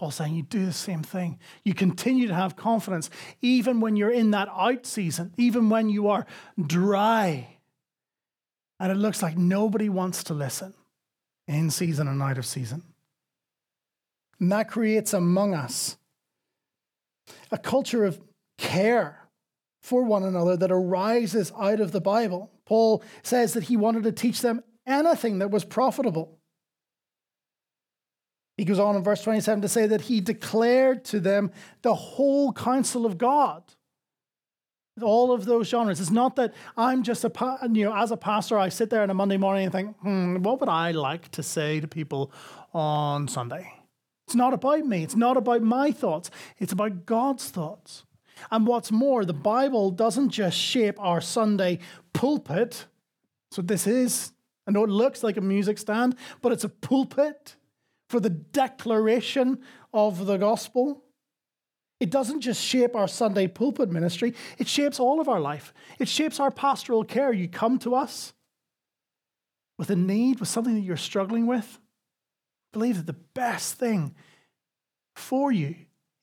Paul's 0.02 0.16
saying 0.16 0.34
you 0.34 0.42
do 0.42 0.66
the 0.66 0.74
same 0.74 1.04
thing. 1.04 1.38
You 1.64 1.76
continue 1.76 2.28
to 2.28 2.34
have 2.34 2.56
confidence, 2.56 3.12
even 3.44 3.82
when 3.82 3.96
you're 3.96 4.10
in 4.10 4.32
that 4.32 4.50
out 4.50 4.88
season, 4.88 5.32
even 5.38 5.70
when 5.70 5.90
you 5.90 6.08
are 6.08 6.26
dry. 6.60 7.60
And 8.80 8.92
it 8.92 8.96
looks 8.96 9.22
like 9.22 9.38
nobody 9.38 9.90
wants 9.90 10.24
to 10.24 10.34
listen 10.34 10.74
in 11.48 11.70
season 11.70 12.08
and 12.08 12.20
out 12.20 12.40
of 12.40 12.48
season. 12.48 12.82
And 14.40 14.52
that 14.52 14.72
creates 14.72 15.14
among 15.14 15.54
us 15.54 15.98
a 17.52 17.60
culture 17.60 18.04
of 18.04 18.20
care 18.58 19.30
for 19.84 20.02
one 20.02 20.24
another 20.24 20.58
that 20.58 20.72
arises 20.72 21.52
out 21.56 21.80
of 21.80 21.92
the 21.92 22.02
Bible. 22.02 22.50
Paul 22.66 23.04
says 23.22 23.54
that 23.54 23.66
he 23.66 23.78
wanted 23.78 24.02
to 24.06 24.12
teach 24.12 24.42
them 24.42 24.64
anything 24.88 25.38
that 25.38 25.52
was 25.52 25.64
profitable. 25.64 26.40
He 28.58 28.66
goes 28.66 28.80
on 28.80 28.96
in 28.96 29.04
verse 29.04 29.24
27 29.24 29.62
to 29.62 29.68
say 29.68 29.88
that 29.88 30.02
he 30.02 30.22
declared 30.22 31.04
to 31.06 31.20
them 31.20 31.52
the 31.82 31.96
whole 31.96 32.54
counsel 32.54 33.06
of 33.06 33.18
God. 33.18 33.64
All 35.02 35.32
of 35.32 35.46
those 35.46 35.70
genres. 35.70 36.00
It's 36.00 36.12
not 36.12 36.36
that 36.36 36.54
I'm 36.78 37.02
just 37.02 37.24
a, 37.24 37.32
you 37.72 37.86
know, 37.86 37.96
as 37.96 38.12
a 38.12 38.18
pastor, 38.18 38.60
I 38.60 38.70
sit 38.70 38.90
there 38.90 39.02
on 39.02 39.10
a 39.10 39.14
Monday 39.14 39.38
morning 39.38 39.64
and 39.64 39.72
think, 39.72 39.98
hmm, 40.00 40.44
what 40.44 40.60
would 40.60 40.70
I 40.70 40.92
like 40.92 41.32
to 41.32 41.44
say 41.44 41.80
to 41.80 41.88
people 41.88 42.32
on 42.74 43.28
Sunday? 43.28 43.74
It's 44.28 44.36
not 44.36 44.54
about 44.54 44.86
me. 44.86 45.04
It's 45.04 45.16
not 45.16 45.38
about 45.38 45.62
my 45.62 45.92
thoughts. 45.92 46.30
It's 46.60 46.72
about 46.72 47.06
God's 47.06 47.50
thoughts. 47.50 48.04
And 48.52 48.68
what's 48.68 48.92
more, 48.92 49.26
the 49.26 49.34
Bible 49.34 49.92
doesn't 49.92 50.30
just 50.30 50.58
shape 50.58 50.96
our 51.00 51.22
Sunday 51.22 51.80
pulpit. 52.14 52.86
So 53.52 53.62
this 53.62 53.88
is. 53.88 54.34
I 54.68 54.72
know 54.72 54.84
it 54.84 54.90
looks 54.90 55.24
like 55.24 55.38
a 55.38 55.42
music 55.42 55.78
stand, 55.80 56.16
but 56.42 56.52
it's 56.52 56.64
a 56.64 56.70
pulpit 56.70 57.56
for 58.12 58.20
the 58.20 58.30
declaration 58.30 59.60
of 59.94 60.26
the 60.26 60.36
gospel. 60.36 61.06
It 62.02 62.12
doesn't 62.12 62.42
just 62.42 62.62
shape 62.62 62.94
our 62.94 63.08
Sunday 63.08 63.48
pulpit 63.48 63.90
ministry, 63.90 64.36
it 64.58 64.68
shapes 64.68 65.00
all 65.00 65.22
of 65.22 65.30
our 65.30 65.40
life. 65.40 65.74
It 65.98 66.10
shapes 66.10 66.40
our 66.40 66.52
pastoral 66.52 67.06
care. 67.06 67.32
You 67.32 67.48
come 67.48 67.80
to 67.80 67.96
us 67.96 68.34
with 69.78 69.90
a 69.90 69.96
need, 69.96 70.40
with 70.40 70.50
something 70.50 70.76
that 70.76 70.82
you're 70.82 70.98
struggling 70.98 71.48
with. 71.48 71.80
Believe 72.74 72.98
that 72.98 73.08
the 73.08 73.14
best 73.14 73.76
thing 73.76 74.14
for 75.16 75.52
you 75.52 75.76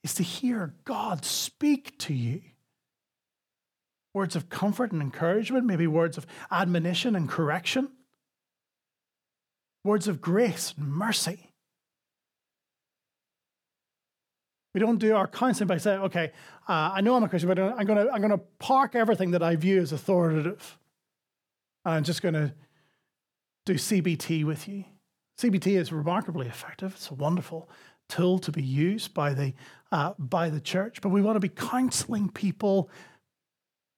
is 0.02 0.14
to 0.14 0.22
hear 0.22 0.74
God 0.84 1.24
speak 1.24 1.98
to 2.00 2.14
you. 2.14 2.42
Words 4.12 4.36
of 4.36 4.50
comfort 4.50 4.92
and 4.92 5.00
encouragement, 5.00 5.64
maybe 5.64 5.86
words 5.86 6.18
of 6.18 6.26
admonition 6.50 7.16
and 7.16 7.28
correction, 7.28 7.88
words 9.84 10.08
of 10.08 10.20
grace 10.20 10.74
and 10.76 10.92
mercy. 10.92 11.47
We 14.74 14.80
don't 14.80 14.98
do 14.98 15.14
our 15.14 15.26
counseling 15.26 15.66
by 15.66 15.78
saying, 15.78 16.00
okay, 16.00 16.32
uh, 16.68 16.92
I 16.94 17.00
know 17.00 17.16
I'm 17.16 17.24
a 17.24 17.28
Christian, 17.28 17.48
but 17.48 17.58
I'm 17.58 17.86
going 17.86 18.06
to 18.06 18.12
I'm 18.12 18.22
to 18.28 18.38
park 18.58 18.94
everything 18.94 19.30
that 19.32 19.42
I 19.42 19.56
view 19.56 19.80
as 19.80 19.92
authoritative. 19.92 20.78
And 21.84 21.94
I'm 21.94 22.04
just 22.04 22.22
going 22.22 22.34
to 22.34 22.52
do 23.64 23.74
CBT 23.74 24.44
with 24.44 24.68
you. 24.68 24.84
CBT 25.40 25.78
is 25.78 25.92
remarkably 25.92 26.46
effective. 26.46 26.92
It's 26.94 27.10
a 27.10 27.14
wonderful 27.14 27.70
tool 28.08 28.38
to 28.40 28.50
be 28.50 28.62
used 28.62 29.14
by 29.14 29.34
the, 29.34 29.54
uh, 29.92 30.14
by 30.18 30.50
the 30.50 30.60
church. 30.60 31.00
But 31.00 31.10
we 31.10 31.22
want 31.22 31.36
to 31.36 31.40
be 31.40 31.48
counseling 31.48 32.28
people 32.28 32.90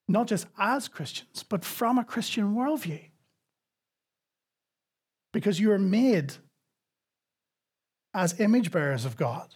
not 0.09 0.27
just 0.27 0.47
as 0.59 0.89
Christians, 0.89 1.45
but 1.49 1.65
from 1.65 1.97
a 1.97 2.05
Christian 2.05 2.55
worldview. 2.55 3.01
Because 5.33 5.61
you 5.61 5.71
are 5.71 5.79
made 5.79 6.35
as 8.13 8.41
image 8.41 8.73
bearers 8.73 9.05
of 9.05 9.17
God. 9.17 9.55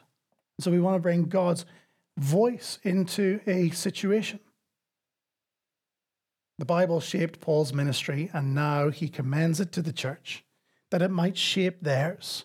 So 0.60 0.70
we 0.70 0.80
want 0.80 0.96
to 0.96 1.00
bring 1.00 1.24
God's 1.24 1.64
voice 2.16 2.78
into 2.82 3.40
a 3.46 3.70
situation. 3.70 4.40
The 6.58 6.64
Bible 6.64 7.00
shaped 7.00 7.40
Paul's 7.40 7.72
ministry, 7.72 8.30
and 8.32 8.54
now 8.54 8.90
he 8.90 9.08
commends 9.08 9.58
it 9.58 9.72
to 9.72 9.82
the 9.82 9.92
church 9.92 10.44
that 10.90 11.02
it 11.02 11.10
might 11.10 11.36
shape 11.36 11.78
theirs. 11.82 12.44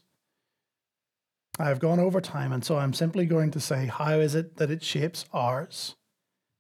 I've 1.59 1.79
gone 1.79 1.99
over 1.99 2.19
time, 2.19 2.51
and 2.51 2.65
so 2.65 2.77
I'm 2.77 2.93
simply 2.93 3.25
going 3.25 3.51
to 3.51 3.59
say, 3.59 3.85
how 3.85 4.19
is 4.19 4.33
it 4.33 4.57
that 4.57 4.71
it 4.71 4.83
shapes 4.83 5.25
ours? 5.31 5.95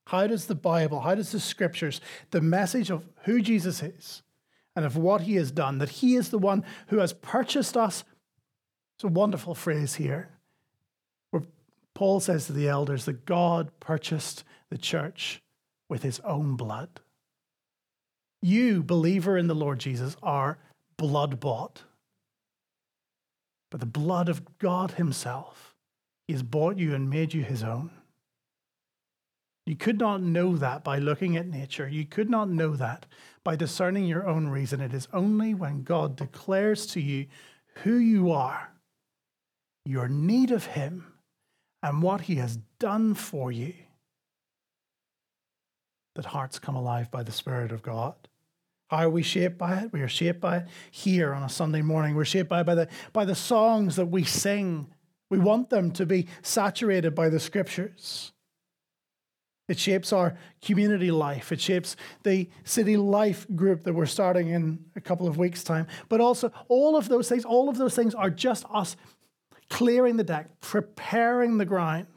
How 0.07 0.27
does 0.27 0.45
the 0.45 0.55
Bible, 0.55 0.99
how 0.99 1.15
does 1.15 1.31
the 1.31 1.39
scriptures, 1.39 2.01
the 2.31 2.41
message 2.41 2.91
of 2.91 3.07
who 3.23 3.41
Jesus 3.41 3.81
is 3.81 4.21
and 4.75 4.85
of 4.85 4.97
what 4.97 5.21
he 5.21 5.35
has 5.35 5.51
done, 5.51 5.79
that 5.79 5.89
he 5.89 6.15
is 6.15 6.29
the 6.29 6.37
one 6.37 6.63
who 6.87 6.97
has 6.97 7.13
purchased 7.13 7.75
us? 7.75 8.03
It's 8.97 9.03
a 9.03 9.07
wonderful 9.07 9.55
phrase 9.55 9.95
here 9.95 10.38
Paul 11.99 12.21
says 12.21 12.45
to 12.45 12.53
the 12.53 12.69
elders 12.69 13.03
that 13.03 13.25
God 13.25 13.77
purchased 13.81 14.45
the 14.69 14.77
church 14.77 15.41
with 15.89 16.01
his 16.01 16.21
own 16.21 16.55
blood. 16.55 17.01
You, 18.41 18.81
believer 18.83 19.37
in 19.37 19.47
the 19.47 19.53
Lord 19.53 19.79
Jesus, 19.79 20.15
are 20.23 20.59
blood 20.95 21.41
bought. 21.41 21.83
But 23.69 23.81
the 23.81 23.85
blood 23.85 24.29
of 24.29 24.59
God 24.59 24.91
Himself, 24.91 25.75
He 26.25 26.31
has 26.31 26.41
bought 26.41 26.77
you 26.77 26.95
and 26.95 27.09
made 27.09 27.33
you 27.33 27.43
His 27.43 27.63
own. 27.63 27.91
You 29.65 29.75
could 29.75 29.99
not 29.99 30.21
know 30.21 30.55
that 30.55 30.85
by 30.85 30.99
looking 30.99 31.35
at 31.35 31.47
nature. 31.47 31.89
You 31.89 32.05
could 32.05 32.29
not 32.29 32.47
know 32.47 32.77
that 32.77 33.07
by 33.43 33.57
discerning 33.57 34.05
your 34.05 34.25
own 34.25 34.47
reason. 34.47 34.79
It 34.79 34.93
is 34.93 35.09
only 35.11 35.53
when 35.53 35.83
God 35.83 36.15
declares 36.15 36.85
to 36.93 37.01
you 37.01 37.25
who 37.83 37.97
you 37.97 38.31
are, 38.31 38.71
your 39.83 40.07
need 40.07 40.51
of 40.51 40.65
Him, 40.65 41.03
and 41.81 42.01
what 42.01 42.21
he 42.21 42.35
has 42.35 42.57
done 42.79 43.13
for 43.13 43.51
you, 43.51 43.73
that 46.15 46.25
hearts 46.25 46.59
come 46.59 46.75
alive 46.75 47.09
by 47.11 47.23
the 47.23 47.31
Spirit 47.31 47.71
of 47.71 47.81
God. 47.81 48.15
How 48.89 48.97
are 48.97 49.09
we 49.09 49.21
shaped 49.21 49.57
by 49.57 49.75
it? 49.75 49.93
We 49.93 50.01
are 50.01 50.07
shaped 50.07 50.41
by 50.41 50.57
it 50.57 50.67
here 50.89 51.33
on 51.33 51.43
a 51.43 51.49
Sunday 51.49 51.81
morning. 51.81 52.15
We're 52.15 52.25
shaped 52.25 52.49
by, 52.49 52.63
by, 52.63 52.75
the, 52.75 52.87
by 53.13 53.23
the 53.23 53.35
songs 53.35 53.95
that 53.97 54.07
we 54.07 54.23
sing. 54.23 54.87
We 55.29 55.37
want 55.37 55.69
them 55.69 55.91
to 55.91 56.05
be 56.05 56.27
saturated 56.41 57.13
by 57.13 57.29
the 57.29 57.39
scriptures. 57.39 58.31
It 59.67 59.77
shapes 59.77 60.11
our 60.11 60.35
community 60.63 61.11
life. 61.11 61.51
It 61.51 61.61
shapes 61.61 61.95
the 62.23 62.49
city 62.63 62.97
life 62.97 63.45
group 63.55 63.83
that 63.83 63.93
we're 63.93 64.07
starting 64.07 64.49
in 64.49 64.83
a 64.95 65.01
couple 65.01 65.27
of 65.27 65.37
weeks' 65.37 65.63
time. 65.63 65.85
But 66.09 66.19
also, 66.19 66.51
all 66.67 66.97
of 66.97 67.07
those 67.07 67.29
things, 67.29 67.45
all 67.45 67.69
of 67.69 67.77
those 67.77 67.95
things 67.95 68.15
are 68.15 68.31
just 68.31 68.65
us 68.71 68.97
clearing 69.69 70.17
the 70.17 70.23
deck, 70.23 70.59
preparing 70.61 71.57
the 71.57 71.65
ground. 71.65 72.07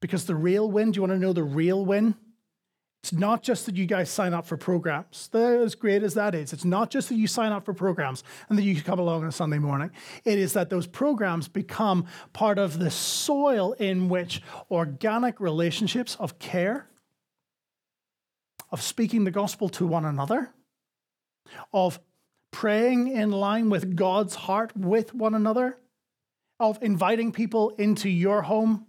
Because 0.00 0.24
the 0.24 0.34
real 0.34 0.70
win, 0.70 0.90
do 0.90 0.98
you 0.98 1.02
want 1.02 1.12
to 1.12 1.18
know 1.18 1.32
the 1.32 1.44
real 1.44 1.84
win? 1.84 2.16
It's 3.02 3.12
not 3.12 3.42
just 3.42 3.66
that 3.66 3.76
you 3.76 3.86
guys 3.86 4.08
sign 4.10 4.32
up 4.32 4.46
for 4.46 4.56
programs. 4.56 5.28
As 5.34 5.74
great 5.74 6.04
as 6.04 6.14
that 6.14 6.36
is, 6.36 6.52
it's 6.52 6.64
not 6.64 6.88
just 6.88 7.08
that 7.08 7.16
you 7.16 7.26
sign 7.26 7.50
up 7.50 7.64
for 7.64 7.74
programs 7.74 8.22
and 8.48 8.56
that 8.56 8.62
you 8.62 8.80
come 8.80 9.00
along 9.00 9.22
on 9.22 9.28
a 9.28 9.32
Sunday 9.32 9.58
morning. 9.58 9.90
It 10.24 10.38
is 10.38 10.52
that 10.52 10.70
those 10.70 10.86
programs 10.86 11.48
become 11.48 12.06
part 12.32 12.58
of 12.58 12.78
the 12.78 12.92
soil 12.92 13.72
in 13.72 14.08
which 14.08 14.40
organic 14.70 15.40
relationships 15.40 16.16
of 16.20 16.38
care, 16.38 16.86
of 18.70 18.80
speaking 18.80 19.24
the 19.24 19.32
gospel 19.32 19.68
to 19.70 19.86
one 19.86 20.04
another, 20.04 20.54
of 21.72 21.98
praying 22.52 23.08
in 23.08 23.32
line 23.32 23.68
with 23.68 23.96
God's 23.96 24.36
heart 24.36 24.76
with 24.76 25.12
one 25.12 25.34
another, 25.34 25.76
of 26.60 26.78
inviting 26.82 27.32
people 27.32 27.70
into 27.78 28.08
your 28.08 28.42
home 28.42 28.86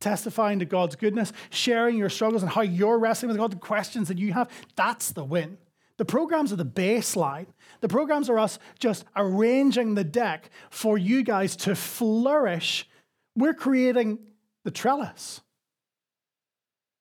testifying 0.00 0.60
to 0.60 0.64
God's 0.64 0.96
goodness, 0.96 1.32
sharing 1.50 1.96
your 1.96 2.08
struggles 2.08 2.42
and 2.42 2.52
how 2.52 2.60
you're 2.60 2.98
wrestling 2.98 3.28
with 3.28 3.36
God, 3.36 3.52
the 3.52 3.56
questions 3.56 4.08
that 4.08 4.18
you 4.18 4.32
have, 4.32 4.48
that's 4.76 5.12
the 5.12 5.24
win. 5.24 5.58
The 5.96 6.04
programs 6.04 6.52
are 6.52 6.56
the 6.56 6.64
baseline. 6.64 7.46
The 7.80 7.88
programs 7.88 8.30
are 8.30 8.38
us 8.38 8.58
just 8.78 9.04
arranging 9.16 9.94
the 9.94 10.04
deck 10.04 10.50
for 10.70 10.96
you 10.96 11.24
guys 11.24 11.56
to 11.56 11.74
flourish. 11.74 12.88
We're 13.34 13.54
creating 13.54 14.20
the 14.64 14.70
trellis. 14.70 15.40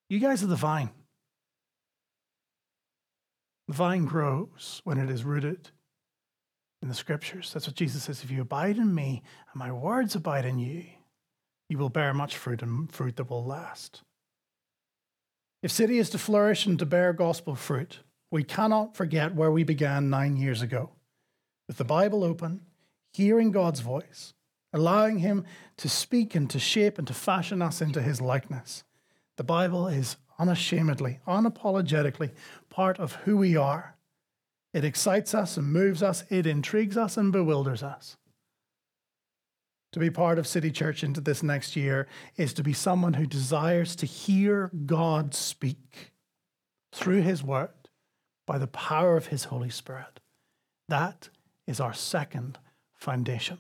You 0.10 0.20
guys 0.20 0.44
are 0.44 0.48
the 0.48 0.56
vine. 0.56 0.90
The 3.68 3.74
vine 3.76 4.06
grows 4.06 4.82
when 4.84 4.98
it 4.98 5.10
is 5.10 5.24
rooted 5.24 5.70
in 6.88 6.90
the 6.90 6.96
scriptures. 6.96 7.52
That's 7.54 7.68
what 7.68 7.76
Jesus 7.76 8.04
says. 8.04 8.24
If 8.24 8.32
you 8.32 8.40
abide 8.40 8.78
in 8.78 8.96
me 8.96 9.22
and 9.52 9.60
my 9.60 9.74
words 9.74 10.16
abide 10.16 10.46
in 10.46 10.58
you, 10.58 10.86
you 11.68 11.78
will 11.78 11.90
bear 11.90 12.14
much 12.14 12.38
fruit 12.38 12.62
and 12.62 12.90
fruit 12.90 13.18
that 13.18 13.30
will 13.30 13.44
last. 13.44 14.04
If 15.62 15.70
City 15.70 16.00
is 16.00 16.10
to 16.12 16.18
flourish 16.18 16.66
and 16.66 16.80
to 16.80 16.86
bear 16.86 17.12
gospel 17.12 17.56
fruit, 17.56 18.00
we 18.32 18.46
cannot 18.46 18.96
forget 18.96 19.36
where 19.36 19.52
we 19.52 19.66
began 19.66 20.10
nine 20.10 20.38
years 20.38 20.62
ago 20.62 20.92
with 21.68 21.76
the 21.76 21.84
Bible 21.84 22.24
open, 22.24 22.62
hearing 23.12 23.52
God's 23.52 23.82
voice, 23.82 24.34
allowing 24.72 25.18
Him 25.18 25.44
to 25.76 25.90
speak 25.90 26.36
and 26.36 26.50
to 26.52 26.58
shape 26.58 26.98
and 26.98 27.08
to 27.08 27.14
fashion 27.14 27.62
us 27.62 27.82
into 27.82 28.02
His 28.02 28.22
likeness. 28.22 28.86
The 29.36 29.44
Bible 29.44 29.90
is 29.90 30.16
unashamedly, 30.40 31.20
unapologetically 31.28 32.32
part 32.70 32.98
of 32.98 33.16
who 33.26 33.36
we 33.36 33.58
are. 33.58 33.97
It 34.78 34.86
excites 34.86 35.34
us 35.34 35.58
and 35.58 35.74
moves 35.74 36.04
us, 36.04 36.24
it 36.30 36.46
intrigues 36.46 36.98
us 36.98 37.18
and 37.18 37.32
bewilders 37.32 37.82
us 37.82 38.18
to 39.98 40.00
be 40.00 40.10
part 40.12 40.38
of 40.38 40.46
City 40.46 40.70
Church 40.70 41.04
into 41.04 41.22
this 41.22 41.42
next 41.42 41.76
year 41.76 42.08
is 42.36 42.54
to 42.54 42.62
be 42.64 42.72
someone 42.72 43.14
who 43.14 43.26
desires 43.26 43.96
to 43.96 44.06
hear 44.06 44.70
God 44.86 45.34
speak 45.34 46.14
through 46.94 47.22
His 47.22 47.44
Word 47.44 47.70
by 48.46 48.60
the 48.60 48.68
power 48.68 49.18
of 49.18 49.28
His 49.28 49.46
Holy 49.46 49.72
Spirit. 49.72 50.20
That 50.88 51.30
is 51.66 51.80
our 51.80 51.94
second 51.94 52.60
foundation. 52.94 53.58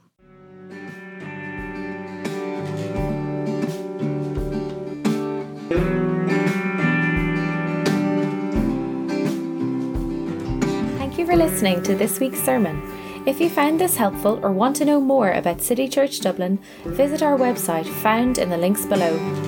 For 11.27 11.35
listening 11.35 11.83
to 11.83 11.93
this 11.93 12.21
week's 12.21 12.41
sermon. 12.41 12.81
If 13.25 13.41
you 13.41 13.49
found 13.49 13.81
this 13.81 13.97
helpful 13.97 14.39
or 14.41 14.53
want 14.53 14.77
to 14.77 14.85
know 14.85 15.01
more 15.01 15.33
about 15.33 15.59
City 15.59 15.89
Church 15.89 16.21
Dublin, 16.21 16.57
visit 16.85 17.21
our 17.21 17.37
website 17.37 17.85
found 17.85 18.37
in 18.37 18.49
the 18.49 18.57
links 18.57 18.85
below. 18.85 19.46